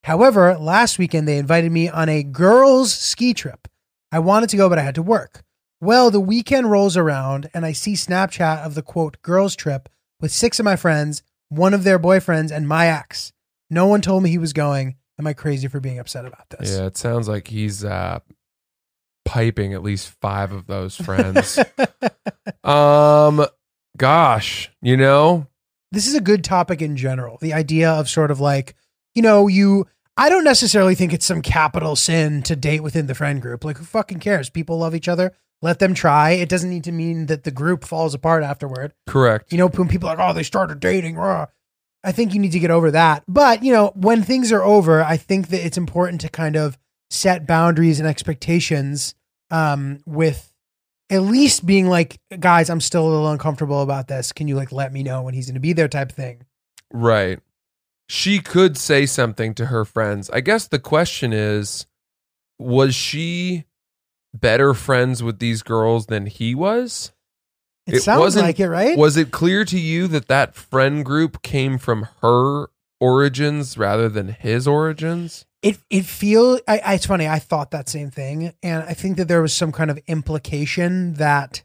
[0.03, 3.69] However, last weekend they invited me on a girls' ski trip.
[4.11, 5.44] I wanted to go, but I had to work.
[5.85, 10.33] Well, the weekend rolls around and I see Snapchat of the quote girls' trip with
[10.33, 13.35] six of my friends, one of their boyfriends, and my ex.
[13.69, 14.97] No one told me he was going.
[15.19, 16.75] Am I crazy for being upset about this?
[16.75, 18.21] Yeah, it sounds like he's uh,
[19.27, 21.59] piping at least five of those friends.
[22.65, 23.45] um,
[23.99, 25.49] gosh, you know,
[25.93, 27.37] this is a good topic in general.
[27.43, 28.75] The idea of sort of like,
[29.15, 33.15] you know, you I don't necessarily think it's some capital sin to date within the
[33.15, 33.67] friend group.
[33.67, 34.49] Like who fucking cares?
[34.49, 35.35] People love each other.
[35.65, 36.33] Let them try.
[36.33, 38.93] It doesn't need to mean that the group falls apart afterward.
[39.07, 39.51] correct.
[39.51, 41.17] You know, when people are like, oh, they started dating.
[41.17, 41.47] rah.
[42.05, 43.25] I think you need to get over that.
[43.27, 46.77] But, you know, when things are over, I think that it's important to kind of
[47.09, 49.15] set boundaries and expectations
[49.51, 50.53] um, with
[51.09, 54.33] at least being like, guys, I'm still a little uncomfortable about this.
[54.33, 56.45] Can you like let me know when he's going to be there type thing?
[56.93, 57.41] Right.
[58.07, 60.29] She could say something to her friends.
[60.29, 61.87] I guess the question is
[62.59, 63.65] was she
[64.35, 67.13] better friends with these girls than he was?
[67.87, 68.97] It, It sounds like it, right?
[68.99, 72.67] Was it clear to you that that friend group came from her
[73.01, 75.47] origins rather than his origins?
[75.63, 79.17] it it feel I, I it's funny i thought that same thing and i think
[79.17, 81.65] that there was some kind of implication that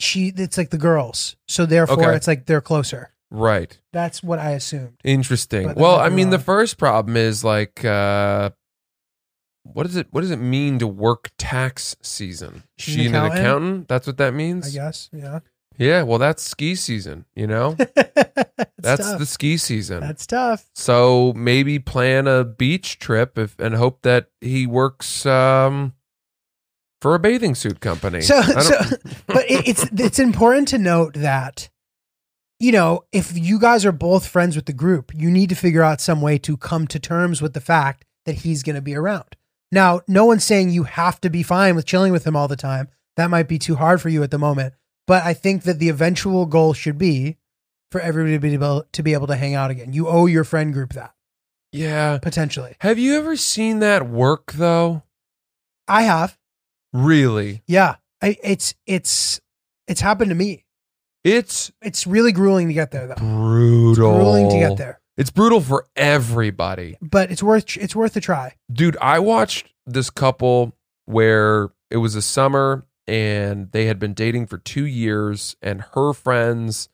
[0.00, 2.16] she it's like the girls so therefore Okay.
[2.16, 3.78] it's like they're closer Right.
[3.92, 5.72] that's what i assumed Interesting.
[5.74, 8.50] Well, I mean, the first problem is like, uh,
[9.72, 10.08] what does it?
[10.10, 12.64] What does it mean to work tax season?
[12.76, 13.38] She's She an an accountant?
[13.40, 13.88] accountant?
[13.88, 14.66] That's what that means.
[14.68, 15.40] i guess yeah
[15.76, 16.02] Yeah.
[16.02, 17.24] Well, that's ski season.
[17.36, 20.00] You know, that's, that's the ski season.
[20.00, 25.92] that's tough so maybe plan a beach trip if, and hope that he works um,
[27.00, 28.20] for a bathing suit company.
[28.22, 28.78] so so
[29.26, 31.68] but it, it's it's important to note that
[32.58, 35.82] you know if you guys are both friends with the group you need to figure
[35.82, 38.94] out some way to come to terms with the fact that he's going to be
[38.96, 39.36] around
[39.70, 42.56] now no one's saying you have to be fine with chilling with him all the
[42.56, 42.88] time.
[43.16, 44.74] That might be too hard for you at the moment.
[45.06, 47.38] But i think that the eventual goal should be
[47.90, 49.92] for everybody to be able to, be able to hang out again.
[49.92, 51.14] You owe your friend group that.
[51.72, 52.18] Yeah.
[52.18, 52.76] potentially.
[52.80, 55.02] Have you ever seen that work though?
[55.86, 56.38] i have.
[56.92, 57.62] Really?
[57.66, 57.96] yeah.
[58.20, 59.40] I, it's it's
[59.86, 60.64] it's happened to me.
[61.24, 63.14] It's it's really grueling to get there though.
[63.14, 64.16] Brutal.
[64.16, 66.96] grueling to get there It's brutal for everybody.
[67.02, 68.54] but it's worth it's worth a try.
[68.72, 74.46] Dude, I watched this couple where it was a summer and they had been dating
[74.46, 76.88] for 2 years and her friends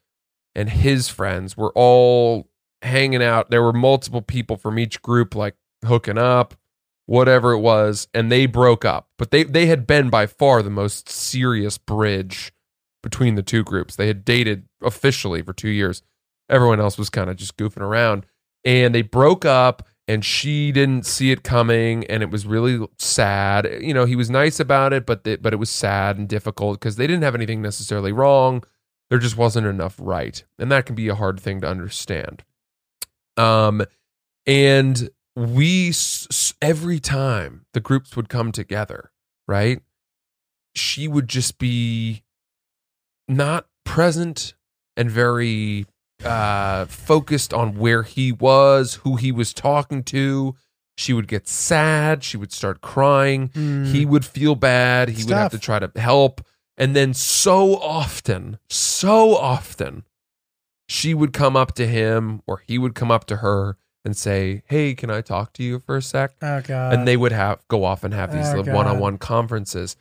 [0.54, 2.48] and his friends were all
[2.82, 3.50] hanging out.
[3.50, 6.54] There were multiple people from each group like hooking up,
[7.06, 9.08] whatever it was, and they broke up.
[9.18, 12.52] But they they had been by far the most serious bridge
[13.02, 13.96] between the two groups.
[13.96, 16.02] They had dated officially for 2 years.
[16.48, 18.26] Everyone else was kind of just goofing around.
[18.64, 23.68] And they broke up and she didn't see it coming and it was really sad.
[23.80, 26.80] You know he was nice about it but the, but it was sad and difficult
[26.80, 28.62] because they didn't have anything necessarily wrong.
[29.10, 32.42] There just wasn't enough right and that can be a hard thing to understand.
[33.36, 33.84] Um
[34.46, 35.92] and we
[36.62, 39.10] every time the groups would come together
[39.48, 39.82] right
[40.76, 42.22] she would just be
[43.26, 44.54] not present
[44.96, 45.86] and very
[46.24, 50.54] uh focused on where he was who he was talking to.
[50.96, 52.22] She would get sad.
[52.22, 53.50] She would start crying.
[53.54, 55.08] He would feel bad.
[55.08, 56.40] He would have to try to help.
[56.76, 60.04] And then so often so often
[60.88, 64.62] she would come up to him or he would come up to her and say
[64.66, 66.34] hey can i talk to you for a sec?
[66.42, 66.92] Oh god.
[66.94, 69.96] and they would have go off and have these Oh, one-on-one conferences.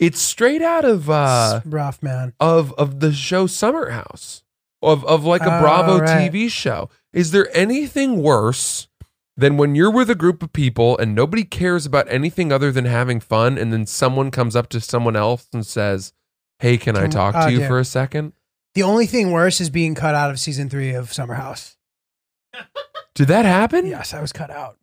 [0.00, 2.32] It's straight out of uh It's rough, man.
[2.40, 4.42] of of the show Summer House
[4.84, 6.30] of of like a Oh, Bravo right.
[6.32, 6.88] TV show.
[7.12, 8.88] Is there anything worse
[9.36, 12.84] than when you're with a group of people and nobody cares about anything other than
[12.84, 16.12] having fun, and then someone comes up to someone else and says,
[16.60, 17.68] "Hey, can I talk oh, to you dude.
[17.68, 18.32] for a second?
[18.74, 21.76] The only thing worse is being cut out of season three of Summer House.
[23.14, 23.86] Did that happen?
[23.86, 24.76] Yes, I was cut out.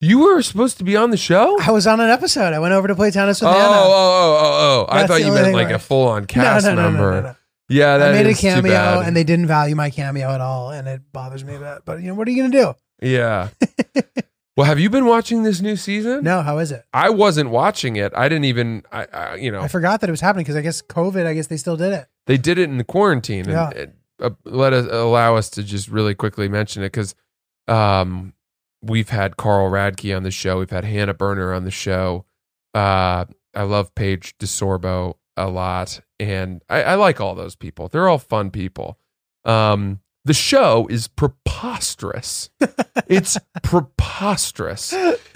[0.00, 1.58] You were supposed to be on the show.
[1.60, 2.52] I was on an episode.
[2.52, 3.72] I went over to play tennis Oh, with oh, Hannah.
[3.72, 4.92] Oh, oh, oh, oh!
[4.92, 7.38] I That's thought you meant like a full on cast no, no, no, member.
[7.68, 10.86] Yeah, that I made a cameo, and they didn't value my cameo at all, and
[10.86, 11.78] it bothers me a bit.
[11.84, 12.74] But you know, what are you gonna do?
[13.02, 13.48] Yeah.
[14.56, 16.22] well, have you been watching this new season?
[16.22, 16.84] No, how is it?
[16.92, 18.12] I wasn't watching it.
[18.14, 18.84] I didn't even.
[18.92, 21.26] I, I you know, I forgot that it was happening because I guess COVID.
[21.26, 22.06] I guess they still did it.
[22.26, 23.70] they did it in the quarantine, and Yeah.
[23.70, 27.14] it, uh, let us allow us to just really quickly mention it because
[27.68, 28.32] um,
[28.80, 32.24] we've had Carl Radke on the show, we've had Hannah Berner on the show.
[32.74, 37.88] Uh, I love Paige DeSorbo a lot, and I, I like all those people.
[37.88, 38.98] They're all fun people.
[39.44, 42.50] Um, the show is preposterous.
[43.08, 44.94] it's preposterous,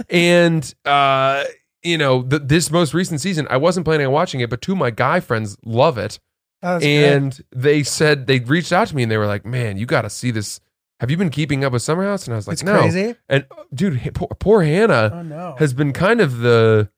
[0.09, 1.45] and uh,
[1.83, 4.73] you know, th- this most recent season, I wasn't planning on watching it, but two
[4.73, 6.19] of my guy friends love it
[6.63, 7.13] was good.
[7.15, 10.03] and they said they reached out to me and they were like, "Man, you got
[10.03, 10.61] to see this.
[11.01, 13.15] Have you been keeping up with Summer House?" And I was like, it's "No." crazy.
[13.29, 15.55] And dude, poor, poor Hannah Oh no.
[15.59, 16.91] has been kind of the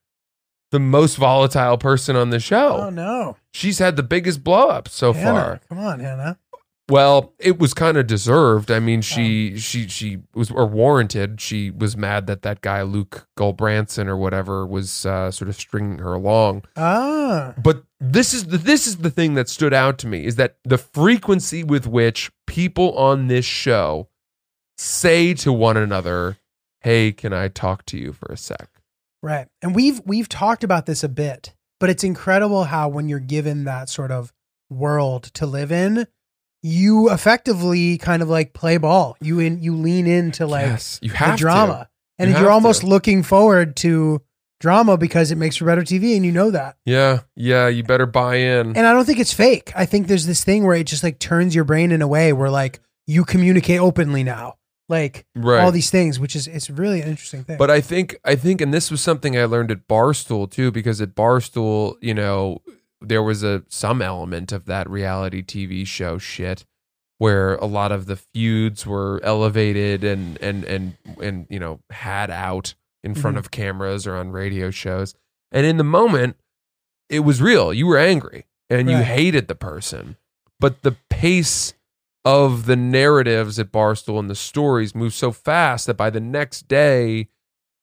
[0.72, 2.78] the most volatile person on the show.
[2.78, 3.36] oh no.
[3.54, 5.60] She's had the biggest blow up so Hannah, far.
[5.68, 6.38] Come on, Hannah.
[6.90, 8.70] Well, it was kind of deserved.
[8.70, 11.40] I mean, Um, she she she was or warranted.
[11.40, 15.98] She was mad that that guy Luke Gulbranson or whatever was uh, sort of stringing
[15.98, 16.64] her along.
[16.76, 17.54] Ah.
[17.62, 20.56] But this is the this is the thing that stood out to me is that
[20.64, 24.08] the frequency with which people on this show
[24.76, 26.38] say to one another,
[26.80, 28.68] "Hey, can I talk to you for a sec?"
[29.22, 29.46] Right.
[29.62, 33.64] And we've we've talked about this a bit, but it's incredible how when you're given
[33.64, 34.32] that sort of
[34.70, 36.06] world to live in,
[36.62, 39.16] you effectively kind of like play ball.
[39.20, 41.72] You in you lean into like yes, you the have drama.
[41.72, 41.88] to.
[42.18, 42.86] And You you're almost to.
[42.86, 44.22] looking forward to
[44.60, 46.76] drama because it makes for better TV, and you know that.
[46.84, 48.76] Yeah, yeah, you better buy in.
[48.76, 49.72] And I don't think it's fake.
[49.74, 52.32] I think there's this thing where it just like turns your brain in a way
[52.32, 54.54] where like you communicate openly now,
[54.92, 55.60] like Right.
[55.64, 57.56] all these things, which is it's really an interesting thing.
[57.58, 61.00] But I think I think and this was something I learned at Barstool too because
[61.00, 62.60] at Barstool, you know,
[63.00, 66.64] there was a some element of that reality TV show shit
[67.18, 72.30] where a lot of the feuds were elevated and and and and you know, had
[72.30, 73.40] out in front Mhm.
[73.40, 75.14] of cameras or on radio shows.
[75.50, 76.36] And in the moment,
[77.08, 77.72] it was real.
[77.72, 80.16] You were angry and you hated the person.
[80.60, 81.74] But the pace
[82.24, 86.68] of the narratives at Barstool and the stories moved so fast that by the next
[86.68, 87.28] day,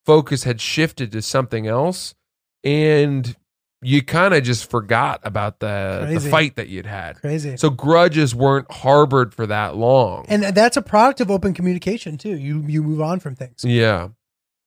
[0.06, 2.16] focus had shifted to something else,
[2.64, 3.36] and
[3.82, 7.18] you kind of just forgot about the the fight that you'd had.
[7.18, 7.58] Crazy.
[7.58, 10.26] So grudges weren't harbored for that long.
[10.30, 12.38] and that's a product of open communication too.
[12.38, 13.64] You you move on from things.
[13.64, 14.10] yeah,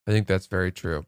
[0.06, 1.06] I think that's very true.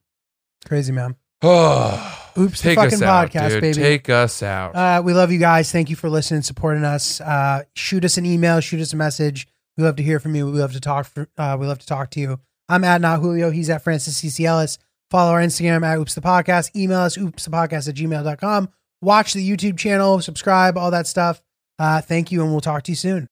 [0.67, 1.17] Crazy man.
[2.39, 3.61] Oops, the fucking us out, podcast, dude.
[3.61, 3.75] baby.
[3.75, 4.75] Take us out.
[4.75, 5.71] Uh, we love you guys.
[5.71, 7.21] Thank you for listening, supporting us.
[7.21, 9.47] Uh, shoot us an email, shoot us a message.
[9.77, 10.51] We love to hear from you.
[10.51, 11.07] We love to talk.
[11.07, 12.41] For, uh, we love to talk to you.
[12.69, 13.51] I'm at not Julio.
[13.51, 14.79] He's at Francis CC Ellis.
[15.11, 16.75] Follow our Instagram at Oops the Podcast.
[16.75, 18.69] Email us oops the podcast at gmail.com.
[19.01, 21.43] Watch the YouTube channel, subscribe, all that stuff.
[21.79, 23.23] Uh, thank you, and we'll talk to you soon.